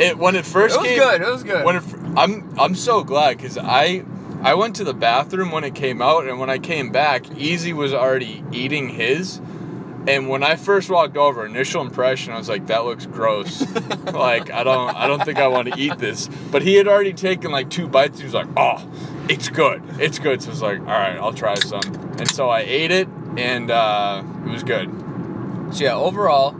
it 0.00 0.16
when 0.16 0.36
it 0.36 0.46
first 0.46 0.76
It 0.76 0.78
was 0.80 0.86
came. 0.88 0.98
good. 0.98 1.20
It 1.22 1.28
was 1.28 1.42
good. 1.42 1.64
When 1.64 1.76
it, 1.76 1.82
I'm 2.16 2.54
I'm 2.58 2.74
so 2.74 3.02
glad 3.02 3.36
because 3.36 3.58
I 3.58 4.04
I 4.42 4.54
went 4.54 4.76
to 4.76 4.84
the 4.84 4.94
bathroom 4.94 5.50
when 5.50 5.64
it 5.64 5.74
came 5.74 6.00
out, 6.00 6.28
and 6.28 6.38
when 6.38 6.48
I 6.48 6.58
came 6.58 6.90
back, 6.92 7.28
Easy 7.36 7.72
was 7.72 7.92
already 7.92 8.44
eating 8.52 8.88
his. 8.90 9.40
And 10.06 10.28
when 10.30 10.42
I 10.42 10.56
first 10.56 10.88
walked 10.88 11.18
over, 11.18 11.44
initial 11.44 11.82
impression, 11.82 12.32
I 12.32 12.38
was 12.38 12.48
like, 12.48 12.68
"That 12.68 12.84
looks 12.84 13.04
gross. 13.04 13.60
like 14.12 14.50
I 14.50 14.62
don't, 14.64 14.94
I 14.96 15.06
don't 15.06 15.22
think 15.22 15.38
I 15.38 15.48
want 15.48 15.70
to 15.74 15.78
eat 15.78 15.98
this." 15.98 16.28
But 16.50 16.62
he 16.62 16.76
had 16.76 16.86
already 16.88 17.12
taken 17.12 17.50
like 17.50 17.68
two 17.68 17.88
bites. 17.88 18.18
He 18.20 18.24
was 18.24 18.32
like, 18.34 18.46
"Oh, 18.56 18.88
it's 19.28 19.48
good. 19.50 19.82
It's 19.98 20.18
good." 20.18 20.40
So 20.40 20.48
I 20.48 20.52
was 20.52 20.62
like, 20.62 20.78
"All 20.80 20.86
right, 20.86 21.18
I'll 21.18 21.34
try 21.34 21.56
some." 21.56 21.82
And 22.18 22.30
so 22.30 22.48
I 22.48 22.60
ate 22.60 22.90
it, 22.92 23.06
and 23.36 23.70
uh, 23.70 24.22
it 24.46 24.50
was 24.50 24.62
good. 24.62 24.88
So 25.72 25.84
yeah, 25.84 25.94
overall, 25.94 26.56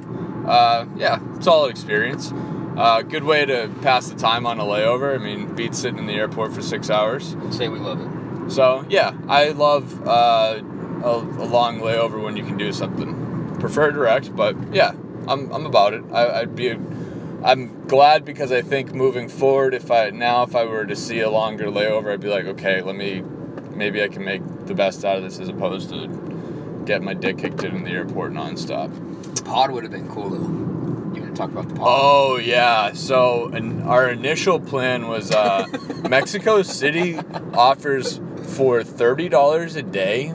uh, 0.47 0.87
yeah, 0.97 1.21
solid 1.41 1.71
experience. 1.71 2.33
Uh, 2.77 3.03
good 3.03 3.25
way 3.25 3.45
to 3.45 3.69
pass 3.83 4.09
the 4.09 4.15
time 4.17 4.47
on 4.47 4.61
a 4.61 4.65
layover. 4.65 5.15
I 5.15 5.19
mean, 5.19 5.55
beats 5.55 5.79
sitting 5.79 5.99
in 5.99 6.07
the 6.07 6.15
airport 6.15 6.53
for 6.53 6.63
six 6.63 6.91
hours. 6.91 7.37
Say 7.51 7.69
we 7.69 7.79
love 7.79 8.01
it. 8.01 8.51
So 8.53 8.85
yeah, 8.89 9.17
I 9.29 9.51
love 9.51 10.07
uh, 10.07 10.61
a, 11.03 11.11
a 11.11 11.47
long 11.47 11.81
layover 11.81 12.23
when 12.23 12.37
you 12.37 12.45
can 12.45 12.57
do 12.57 12.73
something. 12.73 13.57
Prefer 13.59 13.91
direct, 13.91 14.35
but 14.37 14.57
yeah, 14.73 14.93
I'm, 15.27 15.51
I'm 15.53 15.67
about 15.67 15.95
it. 15.95 16.05
I, 16.13 16.41
I'd 16.41 16.55
be. 16.55 16.77
I'm 17.43 17.87
glad 17.87 18.25
because 18.25 18.51
I 18.51 18.63
think 18.63 18.93
moving 18.93 19.29
forward, 19.29 19.75
if 19.75 19.91
I 19.91 20.11
now 20.11 20.43
if 20.43 20.55
I 20.55 20.65
were 20.65 20.85
to 20.87 20.97
see 20.97 21.21
a 21.21 21.31
longer 21.31 21.67
layover, 21.67 22.13
I'd 22.13 22.21
be 22.21 22.29
like, 22.29 22.47
okay, 22.47 22.83
let 22.83 22.97
me, 22.97 23.23
maybe 23.73 24.03
I 24.03 24.09
can 24.09 24.25
make 24.25 24.43
the 24.67 24.75
best 24.75 25.05
out 25.05 25.17
of 25.17 25.23
this 25.23 25.39
as 25.39 25.49
opposed 25.49 25.91
to 25.91 26.09
get 26.89 27.03
my 27.03 27.13
dick 27.13 27.37
kicked 27.37 27.63
in 27.65 27.85
the 27.85 27.91
airport 27.91 28.33
nonstop. 28.33 28.91
The 29.37 29.43
pod 29.43 29.71
would 29.73 29.83
have 29.83 29.93
been 29.93 30.09
cool 30.09 30.31
though. 30.31 30.39
You 30.39 31.23
want 31.23 31.37
to 31.37 31.39
talk 31.39 31.51
about 31.51 31.69
the 31.69 31.75
pod? 31.75 31.87
Oh 31.87 32.37
yeah. 32.39 32.95
So 32.95 33.49
an, 33.49 33.83
our 33.83 34.09
initial 34.09 34.59
plan 34.59 35.07
was 35.07 35.31
uh, 35.31 35.67
Mexico 36.09 36.63
City 36.63 37.19
offers 37.53 38.21
for 38.43 38.83
thirty 38.83 39.29
dollars 39.29 39.77
a 39.77 39.83
day, 39.83 40.35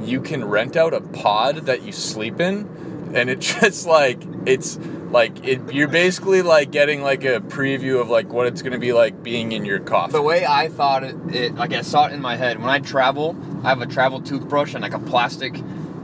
you 0.00 0.22
can 0.22 0.46
rent 0.46 0.74
out 0.74 0.94
a 0.94 1.02
pod 1.02 1.66
that 1.66 1.82
you 1.82 1.92
sleep 1.92 2.40
in, 2.40 3.12
and 3.14 3.28
it's 3.28 3.54
just 3.60 3.86
like 3.86 4.22
it's 4.46 4.78
like 5.10 5.46
it. 5.46 5.72
You're 5.72 5.88
basically 5.88 6.42
like 6.42 6.70
getting 6.70 7.02
like 7.02 7.24
a 7.24 7.40
preview 7.40 8.00
of 8.00 8.08
like 8.08 8.32
what 8.32 8.46
it's 8.46 8.62
gonna 8.62 8.78
be 8.78 8.92
like 8.92 9.22
being 9.22 9.52
in 9.52 9.64
your 9.64 9.80
coffin. 9.80 10.12
The 10.12 10.22
way 10.22 10.44
I 10.46 10.68
thought 10.68 11.04
it, 11.04 11.16
it, 11.32 11.54
like 11.54 11.72
I 11.72 11.82
saw 11.82 12.06
it 12.06 12.12
in 12.12 12.20
my 12.20 12.36
head 12.36 12.58
when 12.58 12.70
I 12.70 12.78
travel. 12.78 13.36
I 13.62 13.68
have 13.68 13.80
a 13.80 13.86
travel 13.86 14.20
toothbrush 14.20 14.74
and 14.74 14.82
like 14.82 14.94
a 14.94 14.98
plastic, 14.98 15.60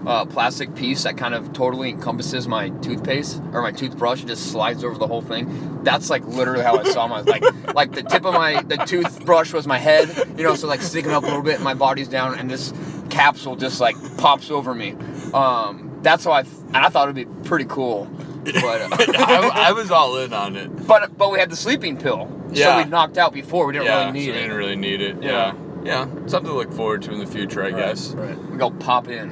uh, 0.07 0.25
plastic 0.25 0.75
piece 0.75 1.03
that 1.03 1.17
kind 1.17 1.35
of 1.35 1.53
totally 1.53 1.91
encompasses 1.91 2.49
my 2.49 2.71
toothpaste 2.71 3.43
or 3.53 3.63
my 3.63 3.73
toothbrush. 3.73 4.23
It 4.23 4.29
just 4.29 4.51
slides 4.51 4.85
over 4.85 4.99
the 4.99 5.07
whole 5.07 5.23
thing. 5.23 5.83
That's 5.83 6.11
like 6.11 6.25
literally 6.27 6.63
how 6.63 6.79
I 6.79 6.85
saw 6.85 7.07
my 7.07 7.21
like 7.21 7.43
like 7.75 7.93
the 7.93 8.03
tip 8.03 8.25
of 8.25 8.35
my 8.35 8.63
the 8.63 8.77
toothbrush 8.77 9.53
was 9.53 9.67
my 9.67 9.79
head. 9.79 10.09
You 10.37 10.45
know, 10.45 10.55
so 10.55 10.67
like 10.67 10.83
sticking 10.83 11.11
up 11.11 11.23
a 11.23 11.27
little 11.27 11.43
bit, 11.43 11.57
and 11.57 11.65
my 11.65 11.75
body's 11.75 12.09
down, 12.09 12.39
and 12.39 12.51
this 12.51 12.73
capsule 13.11 13.57
just 13.57 13.81
like 13.81 13.97
pops 14.17 14.51
over 14.51 14.75
me. 14.75 14.97
Um, 15.35 15.99
that's 16.03 16.25
how 16.25 16.33
I 16.33 16.43
th- 16.43 16.55
and 16.69 16.79
I 16.79 16.89
thought 16.89 17.09
it'd 17.09 17.17
be 17.17 17.49
pretty 17.49 17.67
cool. 17.67 18.09
But 18.45 18.57
uh, 18.57 18.89
I, 19.19 19.69
I 19.69 19.73
was 19.73 19.91
all 19.91 20.17
in 20.19 20.33
on 20.33 20.57
it. 20.57 20.87
but 20.87 21.17
but 21.17 21.31
we 21.31 21.39
had 21.39 21.51
the 21.51 21.57
sleeping 21.57 21.99
pill, 21.99 22.29
so 22.55 22.77
we 22.79 22.85
knocked 22.85 23.19
out 23.19 23.33
before. 23.33 23.67
We 23.67 23.75
didn't 23.75 23.87
yeah, 23.87 24.01
really 24.01 24.13
need 24.13 24.27
so 24.27 24.33
we 24.33 24.39
it. 24.39 24.41
didn't 24.41 24.57
really 24.57 24.77
need 24.77 25.01
it. 25.01 25.23
Yeah. 25.23 25.55
Yeah. 25.83 26.07
yeah, 26.07 26.27
something 26.27 26.51
to 26.51 26.57
look 26.57 26.73
forward 26.73 27.03
to 27.03 27.13
in 27.13 27.19
the 27.19 27.27
future, 27.27 27.63
I 27.63 27.71
guess. 27.71 28.11
Right. 28.11 28.37
We 28.51 28.59
go 28.59 28.71
pop 28.71 29.09
in. 29.09 29.31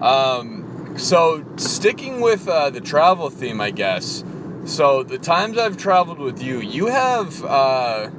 Um, 0.00 0.94
so 0.96 1.44
sticking 1.56 2.20
with 2.20 2.48
uh, 2.48 2.70
the 2.70 2.80
travel 2.80 3.30
theme, 3.30 3.60
I 3.60 3.70
guess. 3.70 4.24
So 4.64 5.02
the 5.02 5.18
times 5.18 5.56
I've 5.58 5.76
traveled 5.76 6.18
with 6.18 6.42
you, 6.42 6.60
you 6.60 6.86
have 6.86 7.42
uh, 7.44 8.10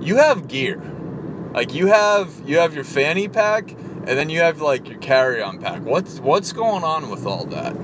you 0.00 0.16
have 0.16 0.48
gear. 0.48 0.80
Like 1.52 1.74
you 1.74 1.88
have 1.88 2.30
you 2.46 2.58
have 2.58 2.74
your 2.74 2.84
fanny 2.84 3.28
pack, 3.28 3.70
and 3.72 4.08
then 4.08 4.30
you 4.30 4.40
have 4.40 4.60
like 4.60 4.88
your 4.88 4.98
carry-on 4.98 5.60
pack. 5.60 5.82
What's 5.82 6.18
what's 6.20 6.52
going 6.52 6.82
on 6.82 7.10
with 7.10 7.26
all 7.26 7.44
that? 7.46 7.76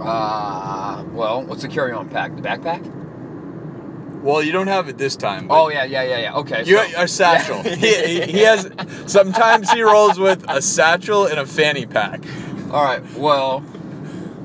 Uh, 0.00 1.04
well, 1.12 1.42
what's 1.42 1.62
the 1.62 1.68
carry-on 1.68 2.08
pack? 2.08 2.34
The 2.36 2.42
backpack? 2.42 2.94
Well, 4.22 4.42
you 4.42 4.52
don't 4.52 4.66
have 4.66 4.88
it 4.88 4.98
this 4.98 5.16
time. 5.16 5.46
Oh 5.50 5.68
yeah, 5.70 5.84
yeah, 5.84 6.02
yeah, 6.02 6.18
yeah. 6.18 6.34
Okay. 6.36 6.64
You 6.64 6.78
so- 6.78 7.02
a 7.02 7.08
satchel. 7.08 7.62
he, 7.62 8.20
he, 8.22 8.38
has. 8.42 8.70
Sometimes 9.06 9.70
he 9.70 9.82
rolls 9.82 10.18
with 10.18 10.44
a 10.48 10.60
satchel 10.60 11.26
and 11.26 11.38
a 11.38 11.46
fanny 11.46 11.86
pack. 11.86 12.24
All 12.72 12.84
right. 12.84 13.02
Well, 13.14 13.64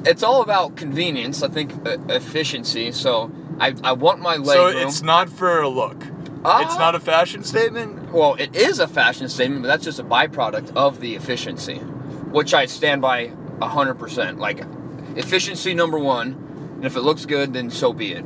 it's 0.05 0.21
all 0.23 0.41
about 0.41 0.75
convenience. 0.77 1.41
I 1.43 1.47
think 1.47 1.73
uh, 1.87 1.97
efficiency. 2.09 2.91
So 2.91 3.31
I, 3.59 3.73
I 3.83 3.93
want 3.93 4.21
my 4.21 4.35
leg 4.37 4.55
So 4.55 4.67
room. 4.67 4.77
it's 4.87 5.01
not 5.01 5.29
for 5.29 5.59
a 5.61 5.69
look. 5.69 5.97
Ah. 6.45 6.65
it's 6.65 6.77
not 6.77 6.93
a 6.93 6.99
fashion 6.99 7.43
statement. 7.43 8.11
Well, 8.11 8.35
it 8.35 8.55
is 8.55 8.79
a 8.79 8.87
fashion 8.87 9.29
statement, 9.29 9.61
but 9.63 9.69
that's 9.69 9.83
just 9.85 9.97
a 9.99 10.03
byproduct 10.03 10.75
of 10.75 10.99
the 10.99 11.15
efficiency, 11.15 11.77
which 11.77 12.53
I 12.53 12.65
stand 12.65 13.01
by 13.01 13.27
100%. 13.59 14.39
Like, 14.39 14.61
efficiency 15.15 15.73
number 15.73 15.99
one, 15.99 16.33
and 16.75 16.85
if 16.85 16.95
it 16.95 17.01
looks 17.01 17.25
good, 17.25 17.53
then 17.53 17.69
so 17.69 17.93
be 17.93 18.13
it. 18.13 18.23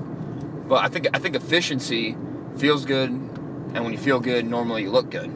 But 0.68 0.84
I 0.84 0.88
think 0.88 1.08
I 1.14 1.20
think 1.20 1.36
efficiency 1.36 2.18
feels 2.58 2.86
good, 2.86 3.10
and 3.10 3.84
when 3.84 3.92
you 3.92 4.00
feel 4.00 4.20
good, 4.20 4.46
normally 4.46 4.84
you 4.84 4.92
look 4.92 5.10
good. 5.10 5.32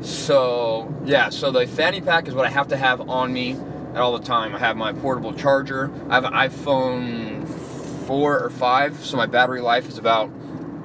So 0.00 0.94
yeah, 1.04 1.30
so 1.30 1.50
the 1.50 1.66
fanny 1.66 2.00
pack 2.00 2.28
is 2.28 2.34
what 2.34 2.46
I 2.46 2.50
have 2.50 2.68
to 2.68 2.76
have 2.76 3.08
on 3.08 3.32
me 3.32 3.56
at 3.94 3.98
all 3.98 4.16
the 4.16 4.24
time. 4.24 4.54
I 4.54 4.58
have 4.58 4.76
my 4.76 4.92
portable 4.92 5.32
charger. 5.32 5.90
I 6.08 6.14
have 6.14 6.24
an 6.24 6.32
iPhone 6.32 7.48
four 8.06 8.40
or 8.40 8.50
five, 8.50 9.04
so 9.04 9.16
my 9.16 9.26
battery 9.26 9.60
life 9.60 9.88
is 9.88 9.98
about 9.98 10.30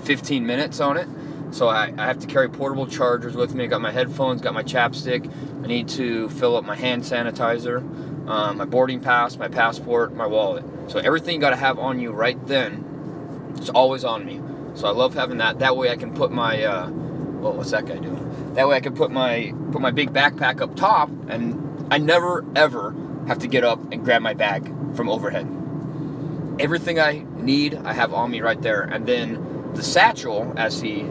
15 0.04 0.46
minutes 0.46 0.80
on 0.80 0.98
it. 0.98 1.08
So 1.52 1.68
I, 1.68 1.94
I 1.98 2.06
have 2.06 2.20
to 2.20 2.28
carry 2.28 2.50
portable 2.50 2.88
chargers 2.88 3.36
with 3.36 3.54
me. 3.54 3.66
I 3.66 3.68
got 3.68 3.82
my 3.82 3.92
headphones, 3.92 4.42
got 4.42 4.54
my 4.54 4.64
chapstick. 4.64 5.32
I 5.64 5.68
need 5.68 5.88
to 5.90 6.30
fill 6.30 6.58
up 6.58 6.66
my 6.66 6.76
hand 6.76 7.04
sanitizer, 7.04 7.82
um, 8.28 8.58
my 8.58 8.66
boarding 8.66 9.00
pass, 9.00 9.38
my 9.38 9.48
passport, 9.48 10.14
my 10.14 10.26
wallet. 10.26 10.64
So 10.88 11.00
everything 11.00 11.36
you 11.36 11.42
got 11.42 11.52
to 11.52 11.56
have 11.56 11.80
on 11.80 12.00
you 12.00 12.12
right 12.12 12.38
then. 12.48 13.54
It's 13.58 13.70
always 13.70 14.04
on 14.04 14.26
me. 14.26 14.42
So 14.76 14.88
I 14.88 14.92
love 14.92 15.14
having 15.14 15.38
that. 15.38 15.60
That 15.60 15.78
way 15.78 15.90
I 15.90 15.96
can 15.96 16.14
put 16.14 16.32
my 16.32 16.64
uh, 16.64 16.90
well, 16.90 17.54
what's 17.54 17.72
that 17.72 17.86
guy 17.86 17.98
doing? 17.98 18.54
That 18.56 18.68
way 18.68 18.76
I 18.76 18.80
can 18.80 18.96
put 18.96 19.12
my 19.12 19.54
put 19.72 19.82
my 19.82 19.92
big 19.92 20.12
backpack 20.12 20.62
up 20.62 20.76
top, 20.76 21.10
and 21.28 21.88
I 21.92 21.98
never 21.98 22.46
ever 22.56 22.96
have 23.28 23.40
to 23.40 23.48
get 23.48 23.64
up 23.64 23.80
and 23.92 24.04
grab 24.04 24.22
my 24.22 24.34
bag 24.34 24.66
from 24.96 25.10
overhead 25.10 25.48
everything 26.60 27.00
I 27.00 27.26
need, 27.38 27.76
I 27.84 27.94
have 27.94 28.14
on 28.14 28.32
me 28.32 28.42
right 28.42 28.62
there. 28.62 28.82
And 28.82 29.06
then 29.06 29.74
the 29.74 29.84
satchel, 29.84 30.54
as 30.58 30.82
he 30.82 31.06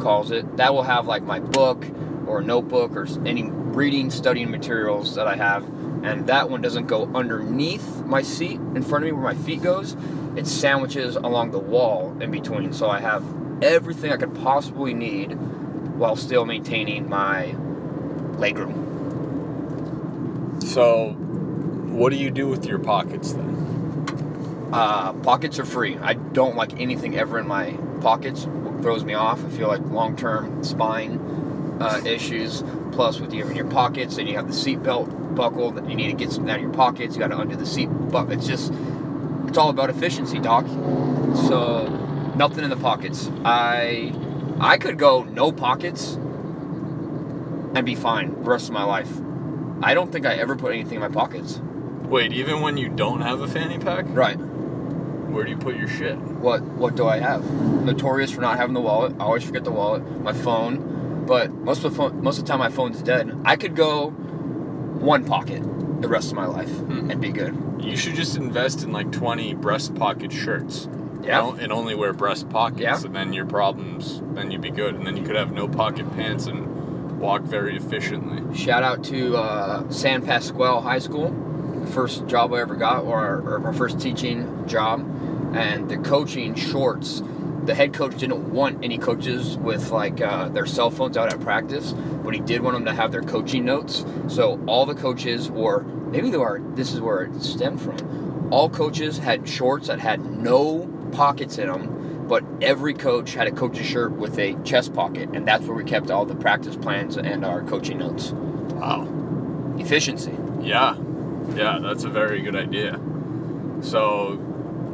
calls 0.00 0.30
it, 0.30 0.56
that 0.56 0.72
will 0.72 0.82
have 0.82 1.06
like 1.06 1.22
my 1.22 1.40
book 1.40 1.84
or 2.26 2.42
notebook 2.42 2.96
or 2.96 3.06
any 3.26 3.50
reading, 3.50 4.10
studying 4.10 4.50
materials 4.50 5.14
that 5.14 5.26
I 5.26 5.36
have. 5.36 5.64
And 6.02 6.26
that 6.26 6.48
one 6.48 6.62
doesn't 6.62 6.86
go 6.86 7.10
underneath 7.14 8.04
my 8.04 8.22
seat 8.22 8.60
in 8.60 8.82
front 8.82 9.04
of 9.04 9.08
me 9.08 9.12
where 9.12 9.34
my 9.34 9.34
feet 9.34 9.62
goes. 9.62 9.96
It 10.36 10.46
sandwiches 10.46 11.16
along 11.16 11.50
the 11.50 11.58
wall 11.58 12.16
in 12.20 12.30
between. 12.30 12.72
So 12.72 12.88
I 12.88 13.00
have 13.00 13.24
everything 13.62 14.12
I 14.12 14.16
could 14.16 14.34
possibly 14.36 14.94
need 14.94 15.32
while 15.98 16.16
still 16.16 16.44
maintaining 16.44 17.08
my 17.08 17.54
legroom. 18.36 18.86
So, 20.62 21.10
what 21.10 22.10
do 22.10 22.16
you 22.16 22.30
do 22.30 22.46
with 22.48 22.64
your 22.66 22.78
pockets 22.78 23.32
then? 23.32 24.68
Uh, 24.72 25.12
pockets 25.14 25.58
are 25.58 25.64
free. 25.64 25.96
I 25.98 26.14
don't 26.14 26.56
like 26.56 26.78
anything 26.78 27.18
ever 27.18 27.38
in 27.38 27.48
my 27.48 27.72
pockets. 28.00 28.44
It 28.44 28.82
throws 28.82 29.04
me 29.04 29.14
off. 29.14 29.44
I 29.44 29.48
feel 29.48 29.68
like 29.68 29.80
long-term 29.86 30.62
spine 30.62 31.18
uh, 31.80 32.00
issues. 32.04 32.62
Plus, 32.98 33.20
with 33.20 33.32
you 33.32 33.46
in 33.46 33.54
your 33.54 33.64
pockets, 33.70 34.18
and 34.18 34.28
you 34.28 34.34
have 34.34 34.48
the 34.48 34.52
seatbelt 34.52 35.36
buckle 35.36 35.70
that 35.70 35.88
you 35.88 35.94
need 35.94 36.08
to 36.08 36.14
get 36.14 36.32
something 36.32 36.50
out 36.50 36.56
of 36.56 36.62
your 36.62 36.72
pockets. 36.72 37.14
You 37.14 37.20
got 37.20 37.28
to 37.28 37.38
undo 37.38 37.54
the 37.54 37.64
seat 37.64 37.86
buckle. 37.86 38.32
It's 38.32 38.44
just, 38.44 38.72
it's 39.46 39.56
all 39.56 39.70
about 39.70 39.88
efficiency, 39.88 40.40
doc. 40.40 40.66
So, 41.46 41.86
nothing 42.34 42.64
in 42.64 42.70
the 42.70 42.76
pockets. 42.76 43.30
I, 43.44 44.12
I 44.58 44.78
could 44.78 44.98
go 44.98 45.22
no 45.22 45.52
pockets 45.52 46.14
and 46.14 47.86
be 47.86 47.94
fine 47.94 48.30
the 48.42 48.50
rest 48.50 48.66
of 48.66 48.72
my 48.74 48.82
life. 48.82 49.12
I 49.80 49.94
don't 49.94 50.10
think 50.10 50.26
I 50.26 50.34
ever 50.34 50.56
put 50.56 50.72
anything 50.72 50.94
in 50.94 51.00
my 51.00 51.08
pockets. 51.08 51.60
Wait, 52.02 52.32
even 52.32 52.62
when 52.62 52.76
you 52.76 52.88
don't 52.88 53.20
have 53.20 53.40
a 53.40 53.46
fanny 53.46 53.78
pack, 53.78 54.06
Right. 54.08 54.34
where 54.34 55.44
do 55.44 55.50
you 55.52 55.56
put 55.56 55.76
your 55.76 55.86
shit? 55.86 56.18
What 56.18 56.62
what 56.62 56.96
do 56.96 57.06
I 57.06 57.18
have? 57.20 57.48
Notorious 57.84 58.32
for 58.32 58.40
not 58.40 58.56
having 58.56 58.74
the 58.74 58.80
wallet. 58.80 59.14
I 59.20 59.22
always 59.22 59.44
forget 59.44 59.62
the 59.62 59.70
wallet. 59.70 60.02
My 60.20 60.32
phone, 60.32 60.87
but 61.28 61.52
most 61.52 61.84
of 61.84 61.92
the 61.92 61.96
phone, 61.96 62.22
most 62.24 62.38
of 62.38 62.44
the 62.44 62.48
time 62.48 62.58
my 62.58 62.70
phone's 62.70 63.02
dead. 63.02 63.30
I 63.44 63.54
could 63.56 63.76
go 63.76 64.08
one 64.08 65.24
pocket 65.24 65.62
the 66.00 66.08
rest 66.08 66.30
of 66.30 66.36
my 66.36 66.46
life 66.46 66.70
Hmm. 66.70 67.10
and 67.10 67.20
be 67.20 67.30
good. 67.30 67.54
You 67.80 67.96
should 67.96 68.14
just 68.14 68.36
invest 68.36 68.82
in 68.82 68.90
like 68.92 69.12
20 69.12 69.54
breast 69.54 69.94
pocket 69.94 70.32
shirts. 70.32 70.88
Yeah. 71.22 71.52
And 71.60 71.72
only 71.72 71.94
wear 71.94 72.12
breast 72.12 72.48
pockets, 72.48 72.80
Yeah. 72.82 73.00
and 73.04 73.14
then 73.14 73.32
your 73.32 73.44
problems, 73.44 74.22
then 74.34 74.50
you'd 74.50 74.60
be 74.62 74.70
good. 74.70 74.94
And 74.94 75.06
then 75.06 75.16
you 75.16 75.22
could 75.24 75.36
have 75.36 75.52
no 75.52 75.68
pocket 75.68 76.10
pants 76.16 76.46
and 76.46 77.18
walk 77.20 77.42
very 77.42 77.76
efficiently. 77.76 78.56
Shout 78.56 78.82
out 78.82 79.02
to 79.04 79.36
uh, 79.36 79.90
San 79.90 80.22
Pasqual 80.24 80.80
High 80.82 81.00
School, 81.00 81.34
the 81.84 81.86
first 81.88 82.26
job 82.28 82.54
I 82.54 82.60
ever 82.60 82.76
got, 82.76 83.02
or, 83.04 83.42
or 83.44 83.58
my 83.58 83.72
first 83.72 84.00
teaching 84.00 84.64
job, 84.66 85.00
and 85.54 85.88
the 85.88 85.96
coaching 85.98 86.54
shorts. 86.54 87.22
The 87.64 87.74
head 87.74 87.92
coach 87.92 88.16
didn't 88.16 88.52
want 88.52 88.84
any 88.84 88.98
coaches 88.98 89.56
with 89.58 89.90
like 89.90 90.20
uh, 90.20 90.48
their 90.48 90.66
cell 90.66 90.90
phones 90.90 91.16
out 91.16 91.32
at 91.32 91.40
practice, 91.40 91.92
but 91.92 92.34
he 92.34 92.40
did 92.40 92.62
want 92.62 92.76
them 92.76 92.84
to 92.86 92.94
have 92.94 93.12
their 93.12 93.22
coaching 93.22 93.64
notes. 93.64 94.04
So 94.28 94.62
all 94.66 94.86
the 94.86 94.94
coaches 94.94 95.50
were 95.50 95.82
maybe 95.82 96.30
they 96.30 96.38
were. 96.38 96.60
This 96.74 96.92
is 96.92 97.00
where 97.00 97.22
it 97.22 97.42
stemmed 97.42 97.80
from. 97.80 98.48
All 98.50 98.70
coaches 98.70 99.18
had 99.18 99.48
shorts 99.48 99.88
that 99.88 100.00
had 100.00 100.24
no 100.24 100.88
pockets 101.12 101.58
in 101.58 101.68
them, 101.68 102.26
but 102.28 102.44
every 102.62 102.94
coach 102.94 103.34
had 103.34 103.46
a 103.46 103.50
coach's 103.50 103.86
shirt 103.86 104.12
with 104.12 104.38
a 104.38 104.54
chest 104.64 104.94
pocket, 104.94 105.30
and 105.34 105.46
that's 105.46 105.66
where 105.66 105.76
we 105.76 105.84
kept 105.84 106.10
all 106.10 106.24
the 106.24 106.34
practice 106.34 106.76
plans 106.76 107.18
and 107.18 107.44
our 107.44 107.62
coaching 107.62 107.98
notes. 107.98 108.32
Wow. 108.32 109.06
Efficiency. 109.78 110.36
Yeah. 110.60 110.96
Yeah, 111.54 111.78
that's 111.80 112.04
a 112.04 112.10
very 112.10 112.42
good 112.42 112.56
idea. 112.56 112.98
So, 113.80 114.38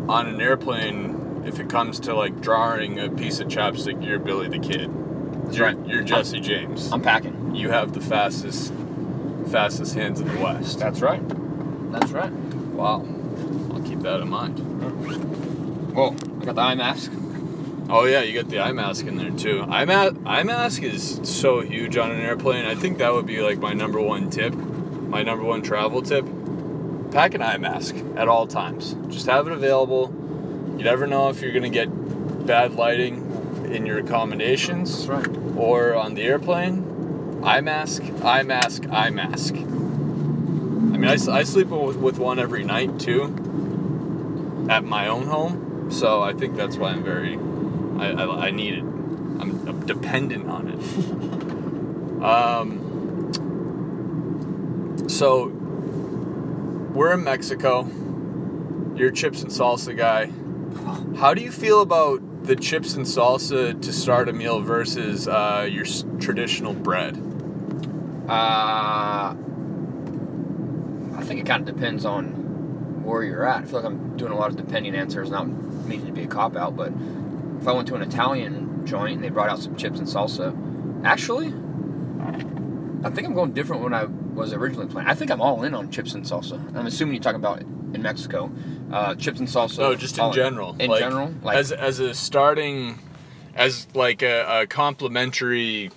on 0.09 0.29
an 0.29 0.41
airplane, 0.41 1.24
if 1.45 1.61
it 1.61 1.69
comes 1.69 2.01
to 2.01 2.15
like 2.15 2.41
drawing 2.41 2.99
a 2.99 3.11
piece 3.11 3.41
of 3.41 3.49
chapstick, 3.49 4.05
you're 4.05 4.19
Billy 4.19 4.49
the 4.49 4.59
Kid. 4.59 4.91
That's 5.45 5.57
You're, 5.57 5.67
right. 5.67 5.87
you're 5.87 6.03
Jesse 6.03 6.41
James. 6.41 6.91
I'm 6.91 7.03
packing. 7.03 7.55
you 7.55 7.71
have 7.71 7.93
the 7.93 8.01
fastest, 8.01 8.73
fastest 9.51 9.95
hands 9.95 10.21
in 10.21 10.29
the 10.29 10.39
West. 10.41 10.79
That's 10.79 11.01
right. 11.01 11.23
That's 11.93 12.11
right. 12.13 12.33
Wow. 12.33 13.07
I'll 13.73 13.83
keep 13.83 14.01
that 14.01 14.21
in 14.21 14.29
mind. 14.29 14.59
Whoa, 15.95 16.17
I 16.41 16.45
got 16.47 16.55
the 16.57 16.61
eye 16.63 16.75
mask. 16.75 17.13
Oh 17.89 18.07
yeah, 18.07 18.23
you 18.23 18.41
got 18.41 18.51
the 18.51 18.61
eye 18.61 18.73
mask 18.73 19.07
in 19.07 19.17
there 19.17 19.31
too. 19.31 19.63
Eye, 19.69 19.85
ma- 19.85 20.11
eye 20.25 20.43
mask 20.43 20.83
is 20.83 21.21
so 21.23 21.61
huge 21.61 21.97
on 21.99 22.11
an 22.11 22.21
airplane. 22.21 22.65
I 22.65 22.75
think 22.75 22.99
that 22.99 23.13
would 23.13 23.27
be 23.27 23.41
like 23.43 23.59
my 23.59 23.75
number 23.75 24.01
one 24.01 24.31
tip, 24.31 24.55
my 24.55 25.23
number 25.23 25.45
one 25.45 25.61
travel 25.63 26.01
tip. 26.03 26.25
Pack 27.13 27.35
an 27.35 27.43
eye 27.43 27.59
mask 27.59 27.95
at 28.17 28.27
all 28.27 28.47
times. 28.47 28.97
Just 29.09 29.27
have 29.27 29.47
it 29.47 29.53
available. 29.53 30.07
You 30.77 30.85
never 30.85 31.07
know 31.07 31.29
if 31.29 31.41
you're 31.41 31.53
gonna 31.53 31.69
get 31.69 31.87
bad 32.47 32.75
lighting 32.75 33.65
in 33.71 33.87
your 33.87 33.99
accommodations 33.99 35.07
right. 35.07 35.27
or 35.57 35.95
on 35.95 36.15
the 36.15 36.23
airplane. 36.23 37.41
eye 37.43 37.61
mask, 37.61 38.03
eye 38.23 38.43
mask, 38.43 38.85
eye 38.91 39.11
mask. 39.11 39.55
I 39.55 40.97
mean, 40.97 41.05
I, 41.07 41.17
I 41.31 41.43
sleep 41.43 41.69
with, 41.69 41.97
with 41.97 42.19
one 42.19 42.39
every 42.39 42.65
night 42.65 42.99
too 43.01 44.67
at 44.69 44.85
my 44.85 45.09
own 45.09 45.27
home. 45.27 45.91
So 45.91 46.23
I 46.23 46.33
think 46.33 46.57
that's 46.57 46.77
why 46.77 46.91
I'm 46.91 47.03
very, 47.05 47.37
I, 47.99 48.13
I, 48.13 48.47
I 48.47 48.51
need 48.51 48.75
it. 48.75 48.83
I'm, 48.83 49.69
I'm 49.69 49.87
dependent 49.87 50.49
on 50.49 50.69
it. 50.69 50.79
um, 52.25 52.81
so 55.09 55.49
we're 56.95 57.13
in 57.15 57.25
Mexico. 57.25 57.87
You're 58.97 59.11
chips 59.11 59.43
and 59.43 59.51
salsa 59.51 59.97
guy. 59.97 60.31
How 61.17 61.33
do 61.33 61.43
you 61.43 61.53
feel 61.53 61.81
about 61.81 62.21
the 62.45 62.57
chips 62.57 62.95
and 62.95 63.07
salsa 63.07 63.81
to 63.81 63.93
start 63.93 64.29
a 64.29 64.33
meal 64.33 64.61
versus 64.61 65.29
uh, 65.29 65.67
your 65.71 65.85
s- 65.85 66.05
traditional 66.19 66.75
bread? 66.75 67.17
Uh, 68.29 69.35
I 71.17 71.23
think 71.23 71.41
it 71.41 71.47
kind 71.47 71.67
of 71.67 71.75
depends 71.75 72.05
on 72.05 73.03
where 73.05 73.23
you're 73.23 73.47
at. 73.47 73.63
I 73.63 73.65
feel 73.65 73.77
like 73.77 73.85
I'm 73.85 74.17
doing 74.17 74.33
a 74.33 74.37
lot 74.37 74.51
of 74.51 74.57
depending 74.57 74.95
answers, 74.97 75.31
not 75.31 75.47
meaning 75.47 76.07
to 76.07 76.13
be 76.13 76.25
a 76.25 76.27
cop 76.27 76.57
out, 76.57 76.77
but 76.77 76.93
if 77.61 77.69
I 77.69 77.73
went 77.73 77.87
to 77.89 77.95
an 77.95 78.03
Italian 78.03 78.85
joint 78.85 79.15
and 79.17 79.25
they 79.25 79.29
brought 79.29 79.49
out 79.49 79.61
some 79.61 79.77
chips 79.77 80.01
and 80.01 80.09
salsa, 80.09 80.53
actually, 81.05 81.55
I 83.05 83.11
think 83.11 83.29
I'm 83.29 83.35
going 83.35 83.53
different 83.53 83.83
when 83.83 83.95
I 83.95 84.05
was 84.05 84.53
originally 84.53 84.89
planning. 84.89 85.11
I 85.11 85.15
think 85.15 85.31
I'm 85.31 85.41
all 85.41 85.63
in 85.63 85.75
on 85.75 85.91
chips 85.91 86.15
and 86.15 86.25
salsa. 86.25 86.59
I'm 86.77 86.87
assuming 86.87 87.15
you're 87.15 87.23
talking 87.23 87.37
about 87.41 87.61
in 87.63 88.03
Mexico, 88.03 88.51
uh, 88.95 89.15
chips 89.17 89.41
and 89.41 89.49
salsa. 89.49 89.79
No, 89.79 89.95
just 89.97 90.19
in 90.19 90.33
general. 90.33 90.77
In 90.79 90.89
Like, 90.89 91.01
general, 91.01 91.35
like 91.43 91.57
as 91.57 91.73
as 91.73 91.99
a 91.99 92.15
starting, 92.15 93.01
as 93.55 93.89
like 93.93 94.23
a, 94.23 94.63
a 94.63 94.67
complimentary, 94.69 95.91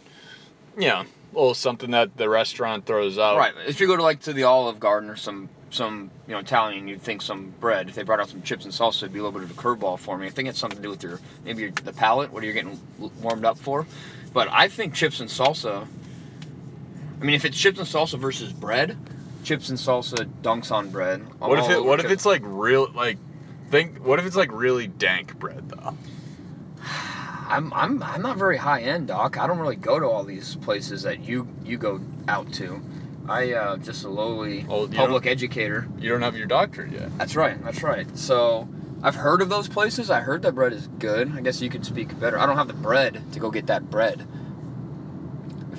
you 0.77 0.87
know, 0.87 1.03
little 1.31 1.53
something 1.53 1.91
that 1.91 2.17
the 2.17 2.27
restaurant 2.27 2.87
throws 2.87 3.19
out. 3.19 3.37
Right. 3.37 3.53
If 3.67 3.79
you 3.79 3.85
go 3.85 3.95
to 3.95 4.01
like 4.01 4.21
to 4.21 4.33
the 4.33 4.43
Olive 4.43 4.79
Garden 4.79 5.11
or 5.11 5.15
some 5.15 5.49
some 5.69 6.09
you 6.27 6.33
know 6.33 6.39
Italian, 6.39 6.87
you'd 6.87 7.01
think 7.03 7.21
some 7.21 7.53
bread. 7.59 7.87
If 7.87 7.93
they 7.93 8.01
brought 8.01 8.19
out 8.19 8.29
some 8.29 8.41
chips 8.41 8.65
and 8.65 8.73
salsa, 8.73 9.03
it'd 9.03 9.13
be 9.13 9.19
a 9.19 9.23
little 9.23 9.39
bit 9.39 9.49
of 9.49 9.55
a 9.55 9.61
curveball 9.61 9.99
for 9.99 10.17
me. 10.17 10.25
I 10.25 10.31
think 10.31 10.49
it's 10.49 10.57
something 10.57 10.77
to 10.77 10.83
do 10.83 10.89
with 10.89 11.03
your 11.03 11.19
maybe 11.45 11.61
your, 11.61 11.71
the 11.71 11.93
palate, 11.93 12.33
what 12.33 12.41
are 12.41 12.45
you're 12.47 12.55
getting 12.55 12.79
warmed 13.21 13.45
up 13.45 13.59
for. 13.59 13.85
But 14.33 14.47
I 14.51 14.69
think 14.69 14.95
chips 14.95 15.19
and 15.19 15.29
salsa. 15.29 15.85
I 17.19 17.23
mean, 17.23 17.35
if 17.35 17.45
it's 17.45 17.57
chips 17.57 17.77
and 17.77 17.87
salsa 17.87 18.17
versus 18.19 18.53
bread, 18.53 18.97
chips 19.47 19.69
and 19.69 19.79
salsa 19.79 20.29
dunks 20.41 20.71
on 20.71 20.89
bread. 20.89 21.25
I'm 21.41 21.49
What 21.49 21.59
if 21.59 21.69
it? 21.69 21.83
What 21.83 21.99
if 22.03 22.12
it's 22.12 22.25
like 22.25 22.41
real? 22.43 22.91
Like, 22.91 23.17
think. 23.71 24.05
What 24.05 24.19
if 24.19 24.25
it's 24.25 24.36
like 24.36 24.51
really 24.51 24.88
dank 24.88 25.39
bread 25.39 25.69
though? 25.69 25.97
I'm 27.49 27.71
I'm 27.73 28.03
I'm 28.03 28.21
not 28.21 28.38
very 28.38 28.57
high 28.57 28.81
end, 28.81 29.07
doc. 29.07 29.38
I 29.38 29.47
don't 29.47 29.60
really 29.60 29.77
go 29.77 29.99
to 29.99 30.05
all 30.05 30.23
these 30.25 30.55
places 30.57 31.03
that 31.03 31.21
you 31.21 31.47
you 31.63 31.77
go 31.77 32.01
out 32.27 32.51
to. 32.53 32.81
I 33.29 33.53
uh, 33.53 33.77
just 33.77 34.03
a 34.03 34.10
lowly 34.10 34.65
Oh, 34.69 34.88
public 34.88 35.25
educator. 35.25 35.88
You 35.97 36.10
don't 36.10 36.21
have 36.21 36.38
your 36.38 36.47
doctorate 36.47 36.91
yet. 36.91 37.17
That's 37.17 37.36
right. 37.36 37.62
That's 37.63 37.83
right. 37.83 38.17
So 38.17 38.67
I've 39.01 39.15
heard 39.15 39.41
of 39.41 39.49
those 39.49 39.67
places. 39.69 40.10
I 40.10 40.21
heard 40.21 40.41
that 40.41 40.55
bread 40.55 40.73
is 40.73 40.88
good. 40.99 41.33
I 41.38 41.41
guess 41.41 41.62
you 41.62 41.69
could 41.69 41.86
speak 41.86 42.17
better. 42.19 42.38
I 42.38 42.45
don't 42.45 42.57
have 42.57 42.67
the 42.67 42.73
bread 42.73 43.21
to 43.33 43.39
go 43.39 43.49
get 43.49 43.67
that 43.67 43.89
bread. 43.89 44.25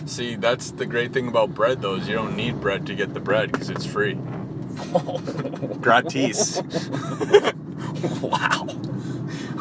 See, 0.07 0.37
that's 0.37 0.71
the 0.73 0.87
great 0.87 1.13
thing 1.13 1.29
about 1.29 1.55
bread 1.55 1.83
though 1.83 1.95
is 1.97 2.09
you 2.09 2.15
don't 2.15 2.37
need 2.37 2.61
bread 2.61 2.87
to 2.87 2.95
get 2.95 3.15
the 3.15 3.21
bread 3.21 3.53
because 3.53 3.69
it's 3.71 3.85
free. 3.87 4.15
Gratis. 5.81 6.61
wow. 8.23 8.67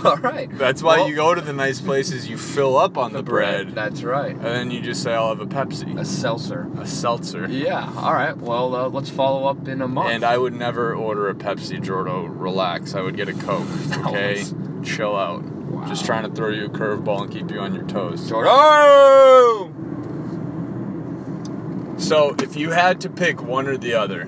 All 0.05 0.17
right. 0.17 0.47
That's 0.57 0.83
why 0.83 0.97
Well, 0.97 1.09
you 1.09 1.15
go 1.15 1.33
to 1.33 1.41
the 1.41 1.53
nice 1.53 1.81
places. 1.81 2.29
You 2.29 2.37
fill 2.37 2.77
up 2.77 2.97
on 2.99 3.13
the, 3.13 3.23
bread, 3.23 3.73
That's 3.73 4.03
right. 4.03 4.31
and 4.35 4.45
then 4.45 4.69
you 4.71 4.79
just 4.79 5.01
say, 5.01 5.13
"I'll 5.13 5.29
have 5.29 5.41
a 5.41 5.47
Pepsi, 5.47 5.99
A 5.99 6.05
seltzer. 6.05 6.69
a 6.77 6.85
seltzer." 6.85 7.47
Yeah. 7.49 7.91
All 7.97 8.13
right. 8.13 8.37
Well, 8.37 8.75
uh, 8.75 8.89
let's 8.89 9.09
follow 9.09 9.47
up 9.47 9.67
in 9.67 9.81
a 9.81 9.87
month. 9.87 10.11
And 10.11 10.23
I 10.23 10.37
would 10.37 10.53
never 10.53 10.93
order 10.95 11.29
a 11.29 11.33
Pepsi, 11.33 11.79
Jordo. 11.83 12.27
Relax. 12.29 12.93
I 12.93 13.01
would 13.01 13.15
get 13.17 13.27
a 13.27 13.33
Coke. 13.33 13.67
Okay, 14.07 14.35
was- 14.39 14.53
chill 14.83 15.15
out. 15.15 15.41
Wow. 15.43 15.87
Just 15.87 16.05
trying 16.05 16.23
to 16.29 16.33
throw 16.33 16.49
you 16.49 16.65
a 16.65 16.69
curveball 16.69 17.23
and 17.23 17.31
keep 17.31 17.49
you 17.51 17.59
on 17.59 17.73
your 17.73 17.85
toes. 17.85 18.21
Jordo. 18.31 19.73
So, 22.07 22.35
if 22.41 22.55
you 22.55 22.71
had 22.71 23.01
to 23.01 23.09
pick 23.09 23.41
one 23.41 23.67
or 23.67 23.75
the 23.75 23.93
other, 23.95 24.23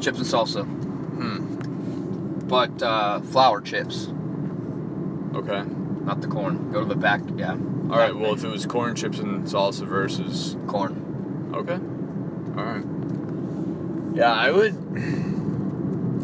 Chips 0.00 0.18
and 0.18 0.26
salsa. 0.26 0.64
hmm, 0.66 2.46
But 2.46 2.82
uh, 2.82 3.20
flour 3.20 3.62
chips, 3.62 4.08
okay. 5.34 5.62
not 6.04 6.20
the 6.20 6.26
corn. 6.28 6.70
Go 6.72 6.80
to 6.80 6.86
the 6.86 6.94
back. 6.96 7.22
Yeah. 7.36 7.52
All 7.52 7.96
right. 7.96 8.14
Well, 8.14 8.34
if 8.34 8.44
it 8.44 8.48
was 8.48 8.66
corn 8.66 8.94
chips 8.96 9.18
and 9.18 9.44
salsa 9.46 9.86
versus 9.86 10.56
corn. 10.66 11.52
Okay. 11.54 11.78
All 12.58 12.64
right. 12.64 12.84
Yeah, 14.16 14.32
I 14.32 14.50
would. 14.50 14.74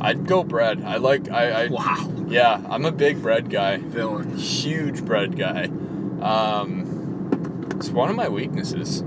I'd 0.02 0.26
go 0.26 0.42
bread. 0.44 0.82
I 0.84 0.96
like. 0.96 1.30
I. 1.30 1.64
I 1.64 1.66
Wow. 1.68 2.12
Yeah, 2.28 2.62
I'm 2.68 2.84
a 2.84 2.92
big 2.92 3.22
bread 3.22 3.48
guy. 3.50 3.78
Villain. 3.78 4.36
Huge 4.36 5.04
bread 5.04 5.36
guy. 5.38 5.64
Um, 6.20 7.68
it's 7.76 7.88
one 7.88 8.10
of 8.10 8.16
my 8.16 8.28
weaknesses. 8.28 9.02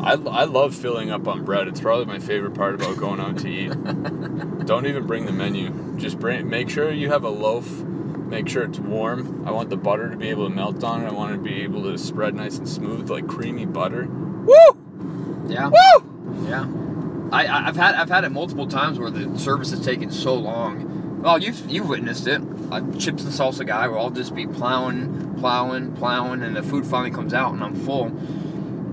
I, 0.00 0.12
I 0.12 0.44
love 0.44 0.74
filling 0.74 1.10
up 1.10 1.26
on 1.26 1.44
bread. 1.44 1.68
It's 1.68 1.80
probably 1.80 2.04
my 2.06 2.18
favorite 2.18 2.54
part 2.54 2.74
about 2.74 2.96
going 2.96 3.20
out 3.20 3.38
to 3.38 3.48
eat. 3.48 3.68
Don't 4.66 4.86
even 4.86 5.06
bring 5.06 5.26
the 5.26 5.32
menu. 5.32 5.96
Just 5.98 6.18
bring. 6.18 6.48
Make 6.48 6.70
sure 6.70 6.90
you 6.92 7.10
have 7.10 7.24
a 7.24 7.28
loaf. 7.28 7.68
Make 7.82 8.48
sure 8.48 8.62
it's 8.62 8.78
warm. 8.78 9.46
I 9.46 9.50
want 9.50 9.70
the 9.70 9.76
butter 9.76 10.08
to 10.08 10.16
be 10.16 10.28
able 10.28 10.48
to 10.48 10.54
melt 10.54 10.82
on 10.84 11.02
it. 11.02 11.08
I 11.08 11.12
want 11.12 11.32
it 11.32 11.36
to 11.38 11.42
be 11.42 11.62
able 11.62 11.82
to 11.84 11.98
spread 11.98 12.34
nice 12.34 12.56
and 12.58 12.68
smooth, 12.68 13.10
like 13.10 13.26
creamy 13.26 13.66
butter. 13.66 14.06
Woo! 14.06 14.54
Yeah. 15.48 15.68
Woo! 15.68 16.46
Yeah, 16.48 16.66
I, 17.32 17.46
I- 17.46 17.66
I've 17.68 17.76
had 17.76 17.94
I've 17.96 18.08
had 18.08 18.24
it 18.24 18.30
multiple 18.30 18.66
times 18.68 18.98
where 18.98 19.10
the 19.10 19.36
service 19.38 19.70
has 19.72 19.84
taken 19.84 20.10
so 20.12 20.34
long. 20.34 21.20
Well, 21.22 21.38
you've 21.42 21.68
you've 21.68 21.88
witnessed 21.88 22.26
it. 22.28 22.40
A 22.70 22.80
chips 22.98 23.24
and 23.24 23.32
salsa 23.32 23.66
guy 23.66 23.88
where 23.88 23.98
I'll 23.98 24.10
just 24.10 24.34
be 24.34 24.46
plowing, 24.46 25.34
plowing, 25.40 25.92
plowing, 25.96 26.42
and 26.42 26.54
the 26.56 26.62
food 26.62 26.86
finally 26.86 27.10
comes 27.10 27.34
out 27.34 27.52
and 27.52 27.62
I'm 27.64 27.74
full. 27.74 28.06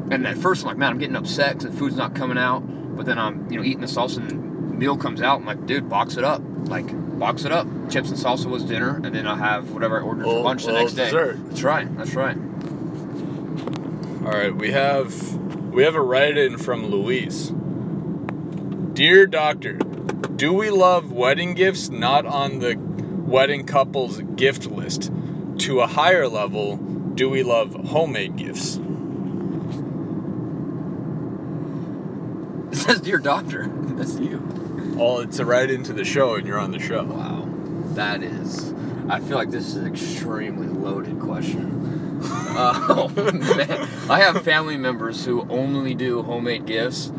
And 0.09 0.25
at 0.25 0.37
first 0.37 0.63
I'm 0.63 0.67
like, 0.69 0.77
man, 0.77 0.91
I'm 0.91 0.97
getting 0.99 1.15
upset 1.15 1.57
because 1.59 1.71
the 1.71 1.77
food's 1.77 1.95
not 1.97 2.15
coming 2.15 2.37
out. 2.37 2.61
But 2.95 3.05
then 3.05 3.17
I'm 3.19 3.49
you 3.51 3.57
know 3.57 3.63
eating 3.63 3.81
the 3.81 3.87
salsa 3.87 4.17
and 4.17 4.29
the 4.29 4.35
meal 4.35 4.97
comes 4.97 5.21
out. 5.21 5.39
I'm 5.41 5.45
like, 5.45 5.65
dude, 5.65 5.89
box 5.89 6.17
it 6.17 6.23
up. 6.23 6.41
Like 6.65 6.87
box 7.19 7.45
it 7.45 7.51
up. 7.51 7.67
Chips 7.89 8.09
and 8.09 8.17
salsa 8.17 8.45
was 8.47 8.63
dinner, 8.63 8.95
and 9.03 9.13
then 9.13 9.27
I'll 9.27 9.35
have 9.35 9.71
whatever 9.71 9.99
I 9.99 10.03
ordered 10.03 10.23
for 10.23 10.27
Little- 10.27 10.43
lunch 10.43 10.63
the 10.65 10.71
little 10.71 10.83
next 10.85 10.95
day. 10.95 11.05
dessert. 11.05 11.37
That's 11.49 11.63
right. 11.63 11.97
That's 11.97 12.13
right. 12.15 12.37
All 14.25 14.33
right, 14.33 14.53
we 14.55 14.71
have 14.71 15.35
we 15.73 15.83
have 15.83 15.95
a 15.95 16.01
write-in 16.01 16.57
from 16.57 16.87
Louise. 16.87 17.53
Dear 18.93 19.25
doctor, 19.27 19.73
do 19.73 20.51
we 20.53 20.69
love 20.69 21.11
wedding 21.11 21.53
gifts 21.53 21.89
not 21.89 22.25
on 22.25 22.59
the 22.59 22.75
wedding 22.77 23.65
couple's 23.65 24.19
gift 24.35 24.65
list? 24.65 25.11
To 25.59 25.79
a 25.81 25.87
higher 25.87 26.27
level, 26.27 26.77
do 26.77 27.29
we 27.29 27.41
love 27.43 27.73
homemade 27.89 28.35
gifts? 28.35 28.77
It 32.71 32.75
says 32.87 33.01
dear 33.01 33.17
doctor. 33.17 33.67
That's 33.67 34.17
you. 34.17 34.41
Well, 34.95 35.19
it's 35.19 35.39
a 35.39 35.45
write-in 35.45 35.83
the 35.83 36.05
show, 36.05 36.35
and 36.35 36.47
you're 36.47 36.57
on 36.57 36.71
the 36.71 36.79
show. 36.79 37.03
Wow, 37.03 37.47
that 37.95 38.23
is. 38.23 38.73
I 39.09 39.19
feel 39.19 39.37
like 39.37 39.51
this 39.51 39.67
is 39.67 39.75
an 39.75 39.87
extremely 39.87 40.67
loaded 40.67 41.19
question. 41.19 42.19
oh 42.23 43.11
man, 43.15 43.89
I 44.09 44.19
have 44.21 44.41
family 44.43 44.77
members 44.77 45.25
who 45.25 45.45
only 45.49 45.95
do 45.95 46.23
homemade 46.23 46.65
gifts, 46.65 47.11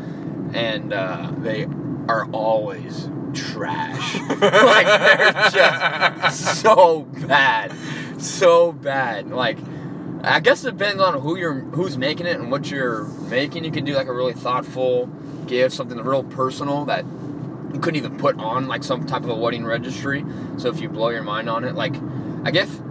and 0.53 0.91
uh, 0.91 1.31
they 1.37 1.65
are 2.07 2.27
always 2.31 3.07
trash. 3.35 4.15
like 4.41 4.87
they're 4.87 5.49
just 5.51 6.61
so 6.61 7.01
bad, 7.27 7.73
so 8.19 8.71
bad. 8.71 9.29
Like. 9.29 9.57
I 10.21 10.41
guess 10.41 10.65
it 10.65 10.77
depends 10.77 11.01
on 11.01 11.21
who 11.21 11.37
you're, 11.37 11.61
who's 11.61 11.97
making 11.97 12.25
it, 12.25 12.37
and 12.37 12.51
what 12.51 12.69
you're 12.69 13.05
making. 13.05 13.63
You 13.63 13.71
can 13.71 13.85
do 13.85 13.93
like 13.93 14.07
a 14.07 14.13
really 14.13 14.33
thoughtful 14.33 15.09
gift, 15.49 15.75
something 15.75 15.97
real 15.97 16.23
personal 16.23 16.85
that 16.85 17.03
you 17.73 17.79
couldn't 17.79 17.97
even 17.97 18.17
put 18.17 18.37
on 18.37 18.67
like 18.67 18.83
some 18.83 19.05
type 19.05 19.23
of 19.23 19.29
a 19.29 19.35
wedding 19.35 19.65
registry. 19.65 20.23
So 20.57 20.69
if 20.69 20.79
you 20.79 20.87
blow 20.87 21.09
your 21.09 21.23
mind 21.23 21.49
on 21.49 21.65
it, 21.65 21.75
like 21.75 21.95
I 22.45 22.51
guess 22.51 22.81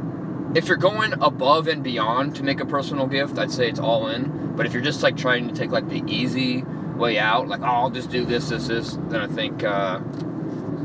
if 0.54 0.68
you're 0.68 0.76
going 0.76 1.14
above 1.14 1.68
and 1.68 1.82
beyond 1.82 2.36
to 2.36 2.42
make 2.42 2.60
a 2.60 2.66
personal 2.66 3.06
gift, 3.06 3.38
I'd 3.38 3.50
say 3.50 3.68
it's 3.68 3.80
all 3.80 4.08
in. 4.08 4.56
But 4.56 4.66
if 4.66 4.72
you're 4.72 4.82
just 4.82 5.02
like 5.02 5.16
trying 5.16 5.48
to 5.48 5.54
take 5.54 5.70
like 5.70 5.88
the 5.88 6.02
easy 6.06 6.62
way 6.96 7.18
out, 7.18 7.48
like 7.48 7.60
oh, 7.60 7.64
I'll 7.64 7.90
just 7.90 8.10
do 8.10 8.24
this, 8.24 8.48
this, 8.48 8.66
this, 8.66 8.98
then 9.08 9.20
I 9.20 9.28
think 9.28 9.64
uh, 9.64 10.00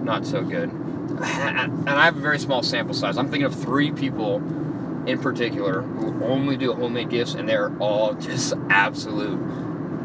not 0.03 0.25
so 0.25 0.43
good. 0.43 0.71
And 1.13 1.89
I 1.89 2.05
have 2.05 2.17
a 2.17 2.21
very 2.21 2.39
small 2.39 2.63
sample 2.63 2.95
size. 2.95 3.17
I'm 3.17 3.29
thinking 3.29 3.45
of 3.45 3.53
three 3.53 3.91
people 3.91 4.37
in 5.05 5.19
particular 5.19 5.81
who 5.81 6.23
only 6.23 6.57
do 6.57 6.73
homemade 6.73 7.09
gifts, 7.09 7.33
and 7.33 7.47
they're 7.47 7.75
all 7.77 8.13
just 8.29 8.53
absolute 8.69 9.39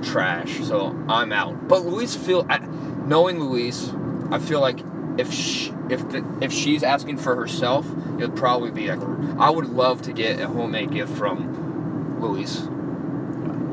trash. 0.02 0.60
So 0.60 0.96
I'm 1.08 1.32
out. 1.32 1.68
But 1.68 1.84
Louise 1.84 2.16
feel 2.16 2.46
I, 2.48 2.58
knowing 2.58 3.40
Louise, 3.40 3.92
I 4.30 4.38
feel 4.38 4.60
like 4.60 4.80
if 5.18 5.32
she, 5.32 5.72
if 5.90 6.08
the, 6.10 6.24
if 6.40 6.52
she's 6.52 6.82
asking 6.82 7.18
for 7.18 7.34
herself, 7.34 7.86
it 8.18 8.28
would 8.28 8.36
probably 8.36 8.70
be 8.70 8.88
like 8.92 9.00
I 9.38 9.50
would 9.50 9.66
love 9.66 10.02
to 10.02 10.12
get 10.12 10.40
a 10.40 10.46
homemade 10.46 10.92
gift 10.92 11.12
from 11.16 12.20
Louise. 12.20 12.68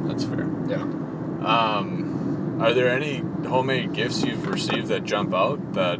That's 0.08 0.24
fair. 0.24 0.50
Yeah. 0.68 0.82
Um, 1.46 2.60
are 2.62 2.74
there 2.74 2.90
any 2.90 3.18
homemade 3.48 3.94
gifts 3.94 4.24
you've 4.24 4.48
received 4.48 4.88
that 4.88 5.04
jump 5.04 5.34
out 5.34 5.74
that 5.74 6.00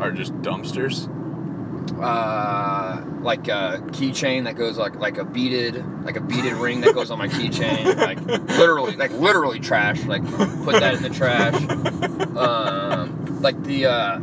are 0.00 0.10
just 0.10 0.34
dumpsters? 0.42 1.08
Uh, 2.00 3.04
like 3.20 3.48
a 3.48 3.80
keychain 3.92 4.44
that 4.44 4.56
goes 4.56 4.76
like 4.76 4.96
like 4.96 5.18
a 5.18 5.24
beaded 5.24 5.84
like 6.04 6.16
a 6.16 6.20
beaded 6.20 6.54
ring 6.54 6.80
that 6.80 6.94
goes 6.94 7.10
on 7.10 7.18
my 7.18 7.28
keychain. 7.28 7.96
Like 7.96 8.20
literally, 8.58 8.96
like 8.96 9.12
literally 9.12 9.60
trash. 9.60 10.04
Like 10.04 10.24
put 10.64 10.80
that 10.80 10.94
in 10.94 11.02
the 11.02 11.10
trash. 11.10 11.54
Um, 12.36 13.40
like 13.40 13.62
the 13.64 13.86
uh, 13.86 14.20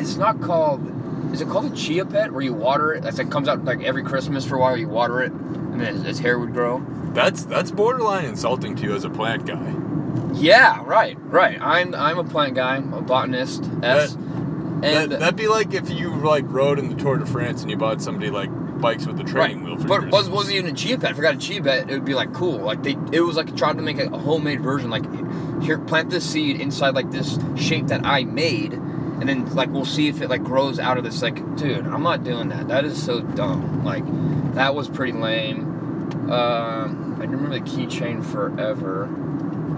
it's 0.00 0.16
not 0.16 0.40
called. 0.40 0.90
Is 1.32 1.40
it 1.40 1.48
called 1.48 1.72
a 1.72 1.74
chia 1.74 2.04
pet 2.04 2.32
where 2.32 2.42
you 2.42 2.54
water 2.54 2.92
it? 2.94 3.02
That's 3.02 3.18
like 3.18 3.30
comes 3.30 3.48
out 3.48 3.64
like 3.64 3.82
every 3.82 4.02
Christmas 4.04 4.44
for 4.44 4.56
a 4.56 4.60
while. 4.60 4.76
You 4.76 4.88
water 4.88 5.20
it, 5.22 5.32
and 5.32 5.80
then 5.80 5.96
its, 5.96 6.04
its 6.04 6.18
hair 6.18 6.38
would 6.38 6.52
grow. 6.52 6.84
That's 7.12 7.44
that's 7.44 7.70
borderline 7.70 8.24
insulting 8.24 8.76
to 8.76 8.82
you 8.84 8.94
as 8.94 9.04
a 9.04 9.10
plant 9.10 9.46
guy. 9.46 9.74
Yeah, 10.34 10.82
right, 10.84 11.16
right. 11.24 11.60
I'm 11.60 11.94
I'm 11.94 12.18
a 12.18 12.24
plant 12.24 12.54
guy. 12.54 12.76
I'm 12.76 12.92
a 12.92 13.00
botanist. 13.02 13.64
S. 13.82 14.14
That, 14.14 14.33
And 14.84 15.12
that'd 15.12 15.36
be 15.36 15.48
like 15.48 15.74
if 15.74 15.90
you 15.90 16.14
like 16.14 16.44
rode 16.46 16.78
in 16.78 16.88
the 16.88 16.94
Tour 16.94 17.18
de 17.18 17.26
France 17.26 17.62
and 17.62 17.70
you 17.70 17.76
bought 17.76 18.02
somebody 18.02 18.30
like 18.30 18.50
bikes 18.80 19.06
with 19.06 19.16
the 19.16 19.24
right, 19.24 19.48
training 19.50 19.64
wheel 19.64 19.78
for 19.78 19.88
but 19.88 20.10
was 20.10 20.28
wasn't 20.28 20.56
even 20.56 20.70
a 20.70 20.74
chia 20.74 20.98
pet. 20.98 21.10
I 21.10 21.12
forgot 21.14 21.34
a 21.34 21.38
chia 21.38 21.62
pet. 21.62 21.90
It 21.90 21.92
would 21.92 22.04
be 22.04 22.14
like 22.14 22.32
cool. 22.34 22.58
Like 22.58 22.82
they, 22.82 22.96
it 23.12 23.20
was 23.20 23.36
like 23.36 23.56
trying 23.56 23.76
to 23.76 23.82
make 23.82 23.98
a, 23.98 24.06
a 24.06 24.18
homemade 24.18 24.60
version. 24.60 24.90
Like 24.90 25.04
here, 25.62 25.78
plant 25.78 26.10
this 26.10 26.28
seed 26.28 26.60
inside 26.60 26.94
like 26.94 27.10
this 27.10 27.38
shape 27.56 27.86
that 27.86 28.04
I 28.04 28.24
made, 28.24 28.72
and 28.74 29.28
then 29.28 29.54
like 29.54 29.70
we'll 29.70 29.84
see 29.84 30.08
if 30.08 30.20
it 30.20 30.28
like 30.28 30.42
grows 30.44 30.78
out 30.78 30.98
of 30.98 31.04
this. 31.04 31.22
Like, 31.22 31.56
dude, 31.56 31.86
I'm 31.86 32.02
not 32.02 32.24
doing 32.24 32.48
that. 32.48 32.68
That 32.68 32.84
is 32.84 33.02
so 33.02 33.20
dumb. 33.20 33.84
Like, 33.84 34.04
that 34.54 34.74
was 34.74 34.88
pretty 34.88 35.12
lame. 35.12 35.60
Um, 36.30 37.16
I 37.18 37.24
remember 37.24 37.50
the 37.50 37.60
keychain 37.60 38.24
forever. 38.24 39.08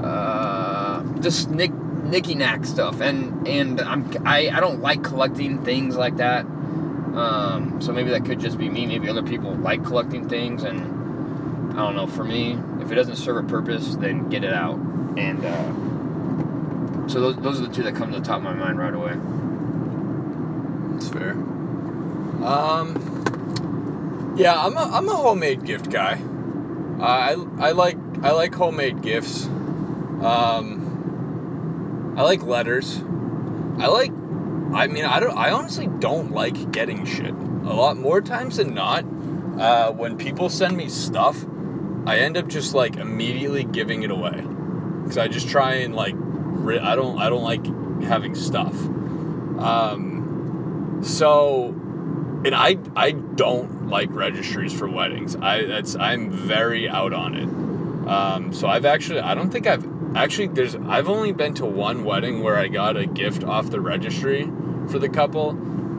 Uh, 0.03 1.03
just 1.21 1.51
nick 1.51 1.73
nicky 2.07 2.35
knack 2.35 2.65
stuff, 2.65 3.01
and 3.01 3.47
and 3.47 3.81
I'm 3.81 4.11
I 4.27 4.49
I 4.51 4.61
don't 4.61 4.81
like 4.81 5.03
collecting 5.03 5.65
things 5.65 5.97
like 5.97 6.17
that. 6.17 6.45
Um, 6.45 7.79
so 7.81 7.93
maybe 7.93 8.11
that 8.11 8.25
could 8.25 8.41
just 8.41 8.59
be 8.59 8.69
me. 8.69 8.87
Maybe 8.87 9.09
other 9.09 9.23
people 9.23 9.55
like 9.55 9.85
collecting 9.85 10.29
things, 10.29 10.65
and 10.65 11.73
I 11.73 11.77
don't 11.77 11.97
know. 11.97 12.07
For 12.07 12.25
me, 12.25 12.59
if 12.81 12.91
it 12.91 12.95
doesn't 12.95 13.17
serve 13.17 13.45
a 13.45 13.49
purpose, 13.49 13.97
then 13.97 14.29
get 14.29 14.45
it 14.45 14.53
out. 14.53 14.79
And 15.17 15.45
uh, 15.45 17.09
so 17.09 17.21
those, 17.21 17.37
those 17.37 17.61
are 17.61 17.67
the 17.67 17.75
two 17.75 17.83
that 17.85 17.95
come 17.95 18.13
to 18.13 18.19
the 18.19 18.25
top 18.25 18.39
of 18.39 18.43
my 18.45 18.55
mind 18.55 18.79
right 18.79 18.95
away. 18.95 19.15
That's 20.93 21.09
fair. 21.09 21.33
Um, 22.43 24.35
yeah, 24.37 24.61
I'm 24.61 24.77
a, 24.77 24.81
I'm 24.81 25.09
a 25.09 25.15
homemade 25.15 25.65
gift 25.65 25.91
guy. 25.91 26.21
I 27.01 27.37
I 27.59 27.73
like 27.73 27.97
I 28.23 28.33
like 28.33 28.55
homemade 28.55 29.03
gifts. 29.03 29.47
Um, 29.47 30.86
I 32.17 32.23
like 32.23 32.43
letters. 32.43 33.03
I 33.79 33.89
like. 33.89 34.11
I 34.75 34.87
mean, 34.87 35.05
I 35.05 35.21
don't. 35.21 35.37
I 35.37 35.51
honestly 35.51 35.87
don't 35.87 36.33
like 36.33 36.73
getting 36.73 37.05
shit. 37.05 37.35
A 37.35 37.75
lot 37.75 37.99
more 37.99 38.23
times 38.23 38.57
than 38.57 38.73
not, 38.73 39.05
uh, 39.61 39.93
when 39.93 40.17
people 40.17 40.49
send 40.49 40.77
me 40.77 40.89
stuff, 40.89 41.45
I 42.07 42.19
end 42.21 42.39
up 42.39 42.49
just 42.49 42.75
like 42.75 42.97
immediately 42.97 43.65
giving 43.65 44.03
it 44.03 44.11
away 44.11 44.45
because 45.03 45.19
I 45.19 45.29
just 45.29 45.49
try 45.49 45.75
and 45.75 45.95
like. 45.95 46.15
I 46.15 46.97
don't. 46.97 47.19
I 47.21 47.29
don't 47.29 47.43
like 47.45 47.65
having 48.03 48.35
stuff. 48.35 48.75
Um, 49.59 51.01
so, 51.03 51.69
and 52.47 52.55
I 52.55 52.79
I 52.97 53.11
don't 53.13 53.89
like 53.89 54.09
registries 54.11 54.73
for 54.73 54.89
weddings. 54.89 55.37
I 55.37 55.67
that's 55.67 55.97
I'm 55.97 56.31
very 56.31 56.89
out 56.89 57.13
on 57.13 57.37
it. 57.37 58.09
Um, 58.09 58.53
so 58.53 58.69
I've 58.69 58.87
actually 58.87 59.21
I 59.21 59.35
don't 59.35 59.51
think 59.51 59.67
I've 59.67 59.85
actually 60.17 60.49
there's 60.49 60.75
I've 60.75 61.09
only 61.09 61.33
been 61.33 61.55
to 61.55 61.67
one 61.67 62.05
wedding 62.05 62.43
where 62.43 62.57
I 62.57 62.69
got 62.69 62.97
a 62.97 63.07
gift 63.07 63.45
off 63.45 63.71
the 63.71 63.81
registry 63.81 64.51
for 64.89 64.99
the 64.99 65.09
couple, 65.09 65.51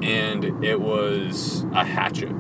and 0.04 0.64
it 0.64 0.82
was 0.82 1.64
a 1.74 1.86
hatchet. 1.86 2.34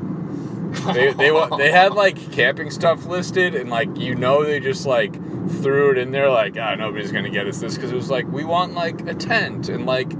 They 0.93 1.13
they 1.13 1.47
they 1.57 1.71
had 1.71 1.93
like 1.93 2.31
camping 2.31 2.71
stuff 2.71 3.05
listed, 3.05 3.55
and 3.55 3.69
like 3.69 3.95
you 3.97 4.15
know 4.15 4.43
they 4.43 4.59
just 4.59 4.85
like 4.85 5.13
threw 5.61 5.91
it 5.91 5.97
in 5.97 6.11
there 6.11 6.29
like 6.29 6.57
ah 6.59 6.75
nobody's 6.75 7.11
gonna 7.11 7.29
get 7.29 7.47
us 7.47 7.59
this 7.59 7.75
because 7.75 7.91
it 7.91 7.95
was 7.95 8.09
like 8.09 8.27
we 8.27 8.43
want 8.43 8.73
like 8.73 9.07
a 9.07 9.13
tent 9.13 9.69
and 9.69 9.85
like 9.85 10.11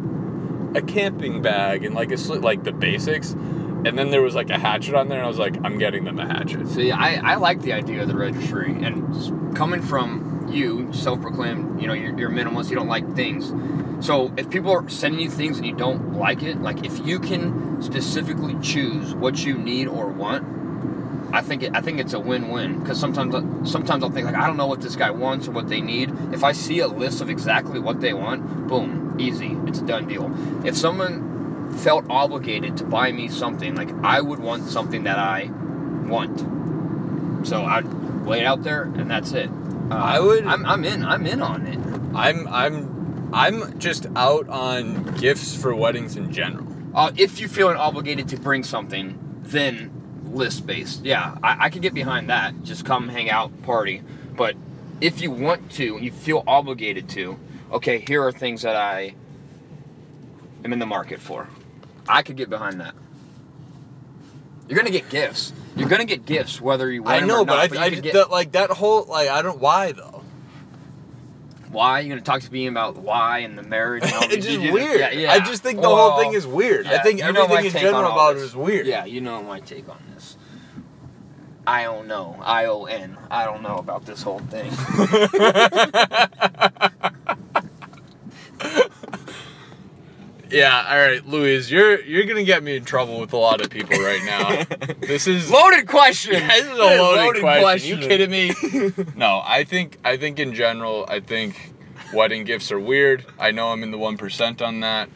a 0.75 0.81
camping 0.81 1.41
bag 1.41 1.83
and 1.83 1.95
like 1.95 2.11
a 2.11 2.15
sli- 2.15 2.41
like 2.41 2.63
the 2.63 2.71
basics, 2.71 3.31
and 3.31 3.97
then 3.97 4.09
there 4.09 4.21
was 4.21 4.35
like 4.35 4.49
a 4.49 4.57
hatchet 4.57 4.95
on 4.95 5.09
there, 5.09 5.17
and 5.17 5.25
I 5.25 5.27
was 5.27 5.39
like 5.39 5.57
I'm 5.63 5.77
getting 5.77 6.05
them 6.05 6.19
a 6.19 6.25
hatchet. 6.25 6.67
See, 6.67 6.91
I, 6.91 7.33
I 7.33 7.35
like 7.35 7.61
the 7.61 7.73
idea 7.73 8.01
of 8.03 8.07
the 8.07 8.17
registry, 8.17 8.71
and 8.71 9.55
coming 9.55 9.81
from 9.81 10.26
you, 10.49 10.91
self-proclaimed, 10.93 11.81
you 11.81 11.87
know, 11.87 11.93
you're, 11.93 12.17
you're 12.17 12.29
minimalist, 12.29 12.69
you 12.69 12.75
don't 12.75 12.87
like 12.87 13.15
things. 13.15 13.53
So 14.05 14.31
if 14.37 14.49
people 14.49 14.71
are 14.71 14.87
sending 14.89 15.21
you 15.21 15.29
things 15.29 15.57
and 15.57 15.65
you 15.65 15.75
don't 15.75 16.13
like 16.13 16.43
it, 16.43 16.61
like 16.61 16.85
if 16.85 17.05
you 17.05 17.19
can 17.19 17.81
specifically 17.81 18.55
choose 18.61 19.13
what 19.15 19.43
you 19.43 19.57
need 19.57 19.87
or 19.87 20.07
want, 20.07 20.45
I 21.33 21.41
think 21.41 21.63
it, 21.63 21.75
I 21.75 21.81
think 21.81 21.99
it's 21.99 22.13
a 22.13 22.19
win-win. 22.19 22.79
Because 22.79 22.99
sometimes 22.99 23.69
sometimes 23.69 24.03
I'll 24.03 24.09
think 24.09 24.25
like 24.25 24.35
I 24.35 24.47
don't 24.47 24.57
know 24.57 24.67
what 24.67 24.81
this 24.81 24.95
guy 24.95 25.09
wants 25.09 25.47
or 25.47 25.51
what 25.51 25.67
they 25.67 25.81
need. 25.81 26.13
If 26.31 26.43
I 26.43 26.51
see 26.51 26.79
a 26.79 26.87
list 26.87 27.21
of 27.21 27.29
exactly 27.29 27.79
what 27.79 27.99
they 27.99 28.13
want, 28.13 28.67
boom, 28.67 29.15
easy, 29.19 29.57
it's 29.65 29.79
a 29.79 29.85
done 29.85 30.07
deal. 30.07 30.31
If 30.65 30.77
someone 30.77 31.73
felt 31.73 32.05
obligated 32.09 32.77
to 32.77 32.83
buy 32.85 33.11
me 33.11 33.27
something, 33.27 33.75
like 33.75 33.89
I 34.03 34.21
would 34.21 34.39
want 34.39 34.69
something 34.69 35.03
that 35.03 35.17
I 35.17 35.49
want. 36.07 37.47
So 37.47 37.63
I'd 37.63 37.85
lay 38.25 38.41
it 38.41 38.45
out 38.45 38.63
there, 38.63 38.83
and 38.83 39.09
that's 39.09 39.31
it. 39.33 39.49
Uh, 39.89 39.95
I 39.95 40.19
would- 40.19 40.45
I'm, 40.45 40.65
I'm 40.65 40.83
in. 40.83 41.03
I'm 41.03 41.25
in 41.25 41.41
on 41.41 41.65
it. 41.67 41.79
I'm 42.15 42.47
I'm 42.47 43.29
I'm 43.33 43.77
just 43.79 44.05
out 44.15 44.47
on 44.49 45.03
gifts 45.17 45.55
for 45.55 45.73
weddings 45.75 46.15
in 46.15 46.31
general. 46.31 46.67
Uh, 46.95 47.11
if 47.17 47.39
you 47.39 47.47
feel 47.47 47.69
obligated 47.69 48.27
to 48.29 48.37
bring 48.37 48.63
something, 48.63 49.17
then 49.43 49.91
list 50.25 50.65
based. 50.65 51.05
Yeah, 51.05 51.37
I, 51.43 51.65
I 51.65 51.69
can 51.69 51.81
get 51.81 51.93
behind 51.93 52.29
that. 52.29 52.63
Just 52.63 52.85
come 52.85 53.09
hang 53.09 53.29
out, 53.29 53.51
party. 53.63 54.01
But 54.35 54.55
if 55.01 55.21
you 55.21 55.29
want 55.31 55.71
to, 55.73 55.95
and 55.97 56.05
you 56.05 56.11
feel 56.11 56.43
obligated 56.47 57.07
to, 57.09 57.37
okay, 57.71 58.03
here 58.07 58.23
are 58.23 58.31
things 58.31 58.61
that 58.63 58.75
I 58.75 59.13
am 60.65 60.73
in 60.73 60.79
the 60.79 60.85
market 60.85 61.19
for. 61.21 61.47
I 62.09 62.23
could 62.23 62.35
get 62.37 62.49
behind 62.49 62.79
that. 62.81 62.95
You're 64.67 64.77
gonna 64.77 64.89
get 64.91 65.09
gifts. 65.09 65.53
You're 65.75 65.89
gonna 65.89 66.05
get 66.05 66.25
gifts 66.25 66.59
whether 66.59 66.91
you 66.91 67.03
want 67.03 67.23
I 67.23 67.25
know, 67.25 67.41
or 67.41 67.45
but 67.45 67.55
not, 67.55 67.59
I, 67.59 67.67
know, 67.67 67.69
but 67.69 67.77
I 67.79 67.89
just- 67.91 68.03
get- 68.03 68.13
that, 68.13 68.31
like 68.31 68.51
that 68.53 68.69
whole 68.71 69.03
like 69.05 69.29
I 69.29 69.41
don't 69.41 69.59
why 69.59 69.91
though. 69.91 70.23
why 71.71 71.99
you 71.99 72.09
gonna 72.09 72.21
talk 72.21 72.41
to 72.41 72.51
me 72.51 72.67
about 72.67 72.97
why 72.97 73.39
and 73.39 73.57
the 73.57 73.63
marriage? 73.63 74.03
And 74.03 74.13
all 74.13 74.23
it's 74.31 74.45
just 74.45 74.71
weird. 74.71 74.99
Yeah, 74.99 75.11
yeah. 75.11 75.31
I 75.33 75.39
just 75.39 75.61
think 75.63 75.81
the 75.81 75.89
whole 75.89 76.17
thing 76.19 76.33
is 76.33 76.47
weird. 76.47 76.87
I 76.87 77.01
think 77.03 77.19
you 77.19 77.31
know 77.31 77.43
everything 77.43 77.65
in 77.67 77.71
general 77.71 78.11
about 78.11 78.31
it 78.31 78.35
this. 78.39 78.49
is 78.49 78.55
weird. 78.55 78.87
Yeah, 78.87 79.05
you 79.05 79.21
know 79.21 79.43
my 79.43 79.59
take 79.59 79.87
on 79.89 79.97
this. 80.15 80.37
I 81.65 81.83
don't 81.83 82.07
know. 82.07 82.37
I 82.41 82.65
O 82.67 82.85
N. 82.85 83.17
I 83.29 83.43
don't 83.43 83.61
know 83.61 83.75
about 83.75 84.05
this 84.05 84.21
whole 84.23 84.39
thing. 84.39 84.71
Yeah, 90.57 90.85
all 90.89 90.97
right, 90.97 91.25
Louise, 91.27 91.71
you're 91.71 92.01
you're 92.01 92.25
gonna 92.25 92.43
get 92.43 92.63
me 92.63 92.75
in 92.77 92.85
trouble 92.85 93.19
with 93.19 93.31
a 93.33 93.37
lot 93.37 93.61
of 93.61 93.69
people 93.69 93.97
right 93.99 94.23
now. 94.25 94.63
this 94.99 95.27
is 95.27 95.51
Loaded 95.51 95.87
question. 95.87 96.33
Yeah, 96.33 96.47
this 96.47 96.65
is 96.65 96.71
a 96.71 96.75
loaded, 96.77 97.41
question. 97.41 98.01
You 98.01 98.07
kidding 98.07 98.31
me? 98.31 98.51
no, 99.15 99.41
I 99.45 99.63
think 99.63 99.97
I 100.03 100.17
think 100.17 100.39
in 100.39 100.53
general, 100.53 101.05
I 101.07 101.19
think 101.19 101.73
wedding 102.13 102.43
gifts 102.43 102.71
are 102.71 102.79
weird. 102.79 103.25
I 103.39 103.51
know 103.51 103.67
I'm 103.71 103.83
in 103.83 103.91
the 103.91 103.97
one 103.97 104.17
percent 104.17 104.61
on 104.61 104.79
that. 104.81 105.09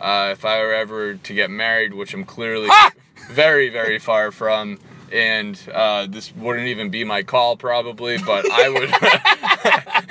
Uh, 0.00 0.30
if 0.32 0.44
I 0.44 0.60
were 0.60 0.74
ever 0.74 1.14
to 1.14 1.34
get 1.34 1.50
married, 1.50 1.94
which 1.94 2.14
I'm 2.14 2.24
clearly 2.24 2.68
Ah! 2.70 2.90
very 3.30 3.68
very 3.68 3.98
far 3.98 4.30
from, 4.32 4.78
and 5.12 5.60
uh, 5.72 6.06
this 6.06 6.34
wouldn't 6.34 6.66
even 6.68 6.90
be 6.90 7.04
my 7.04 7.22
call 7.22 7.56
probably, 7.56 8.18
but 8.18 8.50
I 8.50 8.68
would. 8.68 8.90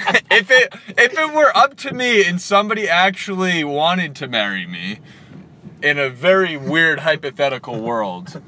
if 0.31 0.49
it 0.51 0.73
if 0.97 1.17
it 1.17 1.33
were 1.33 1.55
up 1.55 1.75
to 1.77 1.93
me 1.93 2.25
and 2.25 2.41
somebody 2.41 2.87
actually 2.87 3.63
wanted 3.63 4.15
to 4.17 4.27
marry 4.27 4.65
me, 4.65 4.99
in 5.81 5.97
a 5.99 6.09
very 6.09 6.57
weird 6.57 6.99
hypothetical 6.99 7.79
world, 7.81 8.41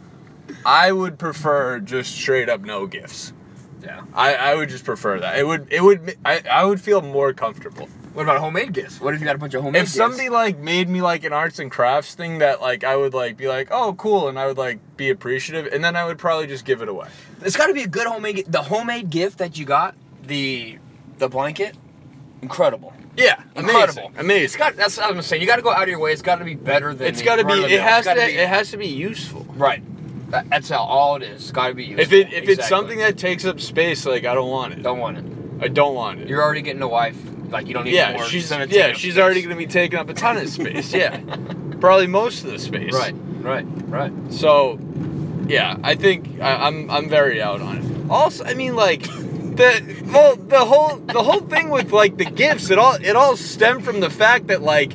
I 0.65 0.91
would 0.91 1.17
prefer 1.19 1.79
just 1.79 2.13
straight 2.15 2.49
up 2.49 2.61
no 2.61 2.87
gifts. 2.87 3.33
Yeah. 3.83 4.01
I, 4.13 4.35
I 4.35 4.55
would 4.55 4.69
just 4.69 4.83
prefer 4.83 5.19
that. 5.19 5.37
It 5.39 5.47
would 5.47 5.67
it 5.71 5.81
would 5.81 6.15
I, 6.25 6.41
I 6.49 6.65
would 6.65 6.81
feel 6.81 7.01
more 7.01 7.33
comfortable. 7.33 7.87
What 8.13 8.23
about 8.23 8.39
homemade 8.39 8.73
gifts? 8.73 8.99
What 8.99 9.13
if 9.13 9.19
you 9.21 9.25
got 9.25 9.35
a 9.35 9.39
bunch 9.39 9.53
of 9.53 9.61
homemade 9.61 9.81
If 9.83 9.87
gifts? 9.87 9.95
somebody 9.95 10.29
like 10.29 10.57
made 10.57 10.89
me 10.89 11.01
like 11.01 11.23
an 11.23 11.31
arts 11.31 11.59
and 11.59 11.69
crafts 11.71 12.15
thing 12.15 12.39
that 12.39 12.59
like 12.59 12.83
I 12.83 12.95
would 12.97 13.13
like 13.13 13.37
be 13.37 13.47
like, 13.47 13.69
oh 13.71 13.93
cool, 13.93 14.27
and 14.27 14.37
I 14.37 14.47
would 14.47 14.57
like 14.57 14.79
be 14.97 15.09
appreciative, 15.09 15.71
and 15.71 15.83
then 15.83 15.95
I 15.95 16.05
would 16.05 16.17
probably 16.17 16.47
just 16.47 16.65
give 16.65 16.81
it 16.81 16.89
away. 16.89 17.07
It's 17.41 17.55
got 17.55 17.67
to 17.67 17.73
be 17.73 17.83
a 17.83 17.87
good 17.87 18.07
homemade. 18.07 18.45
The 18.47 18.63
homemade 18.63 19.09
gift 19.09 19.37
that 19.37 19.57
you 19.57 19.65
got, 19.65 19.95
the 20.23 20.79
the 21.19 21.29
blanket, 21.29 21.75
incredible. 22.41 22.93
Yeah, 23.15 23.41
Incredible. 23.55 24.03
amazing, 24.07 24.19
amazing. 24.19 24.43
It's 24.45 24.55
got. 24.55 24.75
That's 24.77 24.97
what 24.97 25.09
I'm 25.13 25.21
saying. 25.21 25.41
You 25.41 25.47
got 25.47 25.57
to 25.57 25.61
go 25.61 25.71
out 25.71 25.83
of 25.83 25.89
your 25.89 25.99
way. 25.99 26.13
It's 26.13 26.21
got 26.21 26.37
to 26.39 26.45
be 26.45 26.55
better 26.55 26.93
than. 26.93 27.07
it's 27.07 27.21
got 27.21 27.35
to 27.35 27.45
be. 27.45 27.53
It 27.53 27.81
has 27.81 28.05
gotta 28.05 28.25
be- 28.25 28.33
It 28.33 28.47
has 28.47 28.71
to 28.71 28.77
be 28.77 28.87
useful. 28.87 29.45
Right. 29.55 29.83
That, 30.31 30.49
that's 30.49 30.69
how 30.69 30.77
all 30.83 31.15
it 31.17 31.23
is. 31.23 31.41
It's 31.41 31.51
got 31.51 31.67
to 31.67 31.73
be 31.73 31.83
useful. 31.85 32.01
If 32.01 32.13
it 32.13 32.31
if 32.33 32.47
it's 32.47 32.67
something 32.67 32.99
that 32.99 33.17
takes 33.17 33.43
up 33.45 33.59
space, 33.59 34.05
like 34.05 34.23
I 34.25 34.33
don't 34.33 34.49
want 34.49 34.73
it. 34.73 34.83
don't 34.83 34.99
want 34.99 35.17
it. 35.17 35.25
I 35.61 35.67
don't 35.67 35.95
want 35.95 36.21
it. 36.21 36.29
You're 36.29 36.41
already 36.41 36.61
getting 36.61 36.81
a 36.81 36.87
wife. 36.87 37.17
Like 37.49 37.67
you 37.67 37.73
don't 37.73 37.85
need 37.85 37.95
yeah, 37.95 38.13
more. 38.13 38.25
she's 38.25 38.49
gonna 38.49 38.67
yeah, 38.69 38.93
she's 38.93 39.13
space. 39.15 39.21
already 39.21 39.41
going 39.41 39.49
to 39.49 39.57
be 39.57 39.65
taking 39.65 39.97
up 39.99 40.07
a 40.07 40.13
ton 40.13 40.37
of 40.37 40.47
space. 40.59 40.93
Yeah, 40.93 41.19
probably 41.81 42.07
most 42.07 42.45
of 42.45 42.51
the 42.51 42.59
space. 42.59 42.93
Right, 42.93 43.15
right, 43.41 43.65
right. 43.89 44.13
So, 44.31 44.79
yeah, 45.47 45.75
I 45.83 45.95
think 45.95 46.39
I, 46.39 46.67
I'm 46.67 46.89
I'm 46.91 47.09
very 47.09 47.41
out 47.41 47.59
on 47.59 47.77
it. 47.79 48.09
Also, 48.11 48.45
I 48.45 48.53
mean, 48.53 48.75
like 48.75 49.01
the 49.59 50.03
well, 50.11 50.35
the 50.37 50.65
whole 50.65 50.97
the 50.97 51.21
whole 51.21 51.41
thing 51.41 51.69
with 51.69 51.91
like 51.91 52.17
the 52.17 52.25
gifts, 52.25 52.69
it 52.71 52.79
all 52.79 52.93
it 52.93 53.15
all 53.15 53.35
stemmed 53.35 53.83
from 53.83 53.99
the 53.99 54.09
fact 54.09 54.47
that 54.47 54.61
like 54.61 54.93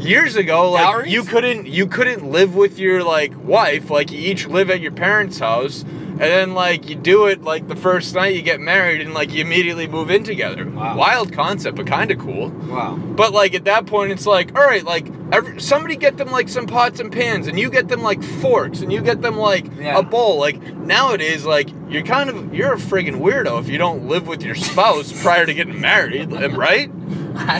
years 0.00 0.36
ago, 0.36 0.72
like 0.72 0.84
Dowries? 0.84 1.12
you 1.12 1.22
couldn't 1.22 1.66
you 1.66 1.86
couldn't 1.86 2.30
live 2.30 2.54
with 2.54 2.78
your 2.78 3.04
like 3.04 3.32
wife, 3.42 3.88
like 3.88 4.10
you 4.10 4.18
each 4.18 4.46
live 4.46 4.68
at 4.70 4.80
your 4.80 4.92
parents' 4.92 5.38
house. 5.38 5.84
And 6.20 6.28
then, 6.28 6.52
like, 6.52 6.86
you 6.86 6.96
do 6.96 7.28
it 7.28 7.40
like 7.40 7.66
the 7.66 7.76
first 7.76 8.14
night 8.14 8.34
you 8.34 8.42
get 8.42 8.60
married, 8.60 9.00
and 9.00 9.14
like 9.14 9.32
you 9.32 9.40
immediately 9.40 9.86
move 9.86 10.10
in 10.10 10.22
together. 10.22 10.68
Wow. 10.68 10.94
Wild 10.94 11.32
concept, 11.32 11.78
but 11.78 11.86
kind 11.86 12.10
of 12.10 12.18
cool. 12.18 12.50
Wow. 12.50 12.96
But 12.96 13.32
like 13.32 13.54
at 13.54 13.64
that 13.64 13.86
point, 13.86 14.12
it's 14.12 14.26
like, 14.26 14.54
all 14.54 14.66
right, 14.66 14.84
like 14.84 15.06
every, 15.32 15.60
somebody 15.60 15.96
get 15.96 16.16
them 16.16 16.30
like 16.30 16.48
some 16.48 16.66
pots 16.66 17.00
and 17.00 17.10
pans, 17.12 17.46
and 17.46 17.58
you 17.58 17.70
get 17.70 17.88
them 17.88 18.02
like 18.02 18.22
forks, 18.22 18.80
and 18.80 18.92
you 18.92 19.00
get 19.00 19.22
them 19.22 19.36
like 19.36 19.66
Yeah. 19.78 19.98
a 19.98 20.02
bowl. 20.02 20.38
Like 20.38 20.60
nowadays, 20.76 21.44
like 21.44 21.68
you're 21.88 22.02
kind 22.04 22.30
of 22.30 22.54
you're 22.54 22.72
a 22.74 22.76
friggin' 22.78 23.16
weirdo 23.20 23.60
if 23.60 23.68
you 23.68 23.78
don't 23.78 24.08
live 24.08 24.26
with 24.26 24.42
your 24.42 24.54
spouse 24.54 25.22
prior 25.22 25.46
to 25.46 25.54
getting 25.54 25.80
married, 25.80 26.32
right? 26.52 26.90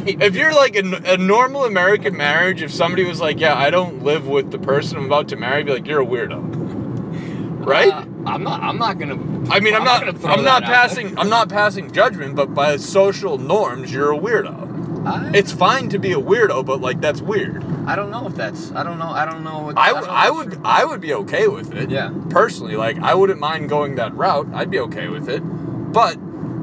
If 0.07 0.37
you're 0.37 0.53
like 0.55 0.77
a, 0.77 1.13
a 1.13 1.17
normal 1.17 1.65
American 1.65 2.17
marriage, 2.17 2.61
if 2.63 2.73
somebody 2.73 3.05
was 3.05 3.21
like, 3.21 3.41
yeah, 3.41 3.57
I 3.57 3.71
don't 3.71 4.03
live 4.03 4.27
with 4.27 4.51
the 4.51 4.59
person 4.59 4.99
I'm 4.99 5.07
about 5.07 5.29
to 5.29 5.37
marry, 5.37 5.61
I'd 5.61 5.67
be 5.67 5.73
like, 5.73 5.87
you're 5.87 6.03
a 6.03 6.07
weirdo, 6.07 7.65
right? 7.67 7.89
Uh, 7.93 8.05
I'm 8.27 8.43
not. 8.43 8.63
I'm 8.63 8.79
not 8.79 8.99
gonna. 8.99 9.15
I 9.51 9.61
mean, 9.61 9.75
I'm, 9.75 9.85
not. 9.85 10.01
gonna 10.01 10.13
throw 10.13 10.31
I'm 10.31 10.45
not 10.45 10.63
passing. 10.65 11.17
I'm 11.19 11.31
not 11.31 11.49
passing 11.49 11.91
judgment, 11.91 12.35
but 12.37 12.53
by 12.55 12.77
social 12.77 13.39
norms, 13.39 13.93
you're 13.93 14.13
a 14.13 14.19
weirdo. 14.19 14.70
I, 15.05 15.31
It's 15.35 15.53
fine 15.53 15.89
to 15.91 15.99
be 15.99 16.13
a 16.13 16.21
weirdo, 16.21 16.65
but 16.65 16.81
like 16.81 17.01
that's 17.01 17.21
weird. 17.21 17.65
I 17.87 17.97
don't 17.97 18.11
know 18.11 18.27
if 18.27 18.35
that's. 18.35 18.73
I 18.73 18.83
don't 18.83 18.99
know. 18.99 19.09
I 19.09 19.25
don't 19.25 19.43
know. 19.43 19.59
What, 19.61 19.79
I, 19.79 19.93
don't 19.93 20.05
know 20.05 20.11
I 20.11 20.31
would 20.31 20.53
it's 20.53 20.63
I 20.65 20.85
would 20.85 21.01
be 21.01 21.15
okay 21.15 21.49
with 21.49 21.75
it. 21.75 21.91
Yeah. 21.91 22.13
Personally, 22.29 22.77
like 22.77 22.99
I 22.99 23.15
wouldn't 23.15 23.41
mind 23.41 23.69
going 23.69 23.97
that 23.97 24.15
route. 24.15 24.49
I'd 24.53 24.71
be 24.71 24.79
okay 24.81 25.09
with 25.09 25.29
it. 25.29 25.41
But 25.41 26.17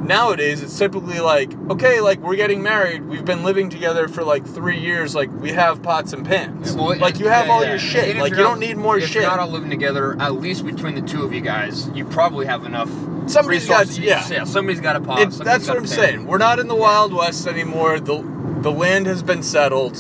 nowadays 0.08 0.64
it's 0.64 0.78
typically 0.78 1.20
like, 1.20 1.54
okay, 1.70 2.02
like 2.02 2.20
we're 2.20 2.36
getting 2.36 2.64
married. 2.64 3.06
We've 3.06 3.26
been 3.26 3.44
living 3.44 3.70
together 3.70 4.08
for 4.08 4.24
like 4.24 4.46
three 4.46 4.80
years. 4.80 5.14
Like 5.14 5.32
we 5.32 5.52
have 5.52 5.84
pots 5.84 6.14
and 6.14 6.26
pans. 6.26 6.74
Well, 6.74 6.98
like 6.98 7.20
you 7.20 7.28
have 7.28 7.48
yeah, 7.48 7.52
all 7.52 7.64
yeah. 7.64 7.70
your 7.72 7.80
shit. 7.80 8.18
Like 8.18 8.32
you 8.32 8.38
don't 8.38 8.60
need 8.60 8.78
more 8.78 8.98
if 8.98 9.06
shit. 9.06 9.22
you're 9.22 9.24
not 9.24 9.40
all 9.40 9.50
living 9.50 9.70
together, 9.70 10.20
at 10.20 10.36
least 10.36 10.66
between 10.66 10.96
the 10.96 11.02
two 11.02 11.24
of 11.24 11.34
you 11.34 11.42
guys, 11.42 11.90
you 11.90 12.06
probably 12.06 12.46
have 12.46 12.66
enough. 12.66 12.90
Somebody's 13.30 13.68
got- 13.68 13.88
resources. 13.88 14.00
yeah. 14.00 14.28
yeah. 14.30 14.44
Somebody's 14.46 14.82
got 14.82 14.96
a 14.96 15.02
pot. 15.02 15.20
It- 15.22 15.34
somebody's 15.34 15.68
what 15.68 15.78
i'm 15.78 15.88
saying. 15.88 16.26
We're 16.26 16.38
not 16.38 16.60
in 16.60 16.68
the 16.68 16.76
Wild 16.76 17.14
West 17.14 17.46
anymore. 17.46 18.00
The 18.00 18.24
the 18.62 18.72
land 18.72 19.06
has 19.06 19.22
been 19.22 19.44
settled. 19.44 19.98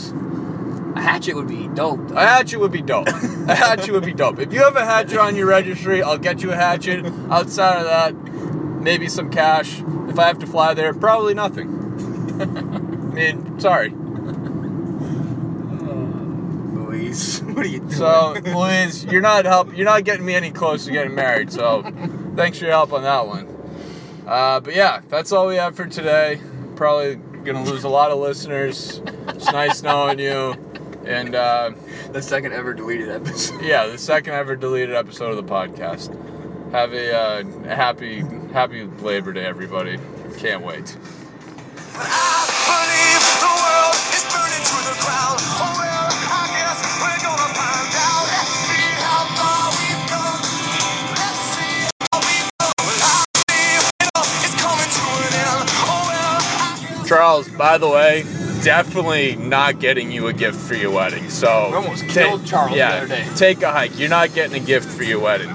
A 0.95 1.01
hatchet 1.01 1.35
would 1.35 1.47
be 1.47 1.67
dope. 1.67 2.09
A 2.11 2.25
hatchet 2.25 2.59
would 2.59 2.71
be 2.71 2.81
dope. 2.81 3.07
a 3.07 3.55
hatchet 3.55 3.91
would 3.91 4.05
be 4.05 4.13
dope. 4.13 4.39
If 4.39 4.51
you 4.51 4.63
have 4.63 4.75
a 4.75 4.83
hatchet 4.83 5.19
on 5.19 5.35
your 5.35 5.45
registry, 5.45 6.01
I'll 6.01 6.17
get 6.17 6.41
you 6.41 6.51
a 6.51 6.55
hatchet. 6.55 7.05
Outside 7.29 7.77
of 7.77 7.85
that, 7.85 8.15
maybe 8.81 9.07
some 9.07 9.29
cash. 9.29 9.81
If 10.07 10.19
I 10.19 10.27
have 10.27 10.39
to 10.39 10.47
fly 10.47 10.73
there, 10.73 10.93
probably 10.93 11.33
nothing. 11.33 11.67
I 12.41 13.13
mean, 13.13 13.59
sorry. 13.59 13.89
Louise, 16.73 17.39
what 17.43 17.65
are 17.65 17.69
you 17.69 17.79
doing? 17.79 17.91
So, 17.91 18.35
Louise, 18.45 19.05
you're 19.05 19.21
not 19.21 19.45
help. 19.45 19.75
You're 19.75 19.85
not 19.85 20.03
getting 20.03 20.25
me 20.25 20.35
any 20.35 20.51
close 20.51 20.85
to 20.85 20.91
getting 20.91 21.15
married. 21.15 21.51
So, 21.51 21.83
thanks 22.35 22.59
for 22.59 22.65
your 22.65 22.73
help 22.73 22.93
on 22.93 23.03
that 23.03 23.27
one. 23.27 23.47
Uh, 24.25 24.59
but 24.59 24.75
yeah, 24.75 25.01
that's 25.09 25.31
all 25.31 25.47
we 25.47 25.55
have 25.55 25.75
for 25.75 25.85
today. 25.87 26.41
Probably 26.75 27.15
gonna 27.15 27.63
lose 27.63 27.83
a 27.83 27.89
lot 27.89 28.11
of 28.11 28.19
listeners. 28.19 29.01
It's 29.29 29.51
nice 29.51 29.81
knowing 29.81 30.19
you. 30.19 30.55
And 31.05 31.35
uh, 31.35 31.71
the 32.11 32.21
second 32.21 32.51
ever 32.51 32.73
deleted 32.73 33.09
episode. 33.09 33.61
yeah, 33.63 33.87
the 33.87 33.97
second 33.97 34.33
ever 34.33 34.57
deleted 34.57 34.93
episode 34.93 35.31
of 35.31 35.37
the 35.37 35.51
podcast. 35.51 36.13
Have 36.71 36.93
a 36.93 37.15
uh, 37.15 37.43
happy 37.63 38.23
happy 38.51 38.83
Labor 39.01 39.33
Day, 39.33 39.45
everybody. 39.45 39.97
Can't 40.37 40.63
wait. 40.63 40.95
I 41.95 42.45
believe 42.67 43.23
the 43.41 43.53
world 43.57 43.97
is 44.13 44.23
burning 44.29 44.63
to 44.63 44.77
the 44.85 44.95
ground. 45.01 45.37
Well, 45.57 46.07
I 46.07 46.45
guess 46.53 46.79
we're 47.01 47.21
gonna 47.25 47.49
find 47.57 47.93
out. 47.97 48.25
Let's 48.29 48.53
see 48.67 48.87
how 49.01 49.23
far 49.37 49.65
we've 49.77 50.05
come. 50.07 50.41
Let's 51.17 51.41
see 51.53 51.89
how 52.11 52.17
we've 52.21 52.49
come. 52.59 52.73
Well, 52.85 53.01
I 53.01 53.23
believe 53.33 53.83
it 54.01 54.09
all 54.15 54.29
is 54.45 54.55
coming 54.61 54.91
to 54.97 55.03
an 55.25 55.33
end. 55.33 55.67
Well, 55.87 56.05
I 56.11 56.99
guess. 57.01 57.07
Charles, 57.09 57.49
by 57.49 57.77
the 57.77 57.89
way, 57.89 58.23
definitely 58.63 59.35
not 59.37 59.79
getting 59.79 60.11
you 60.11 60.27
a 60.27 60.33
gift 60.33 60.57
for 60.59 60.75
your 60.75 60.91
wedding. 60.91 61.29
So 61.29 61.69
We 61.69 61.75
almost 61.77 62.07
killed 62.09 62.45
Charles 62.45 62.71
the 62.71 62.77
yeah, 62.77 62.89
other 62.95 63.07
day. 63.07 63.27
Take 63.35 63.61
a 63.63 63.71
hike. 63.71 63.97
You're 63.97 64.09
not 64.09 64.33
getting 64.33 64.61
a 64.61 64.65
gift 64.65 64.87
for 64.89 65.03
your 65.03 65.19
wedding. 65.19 65.53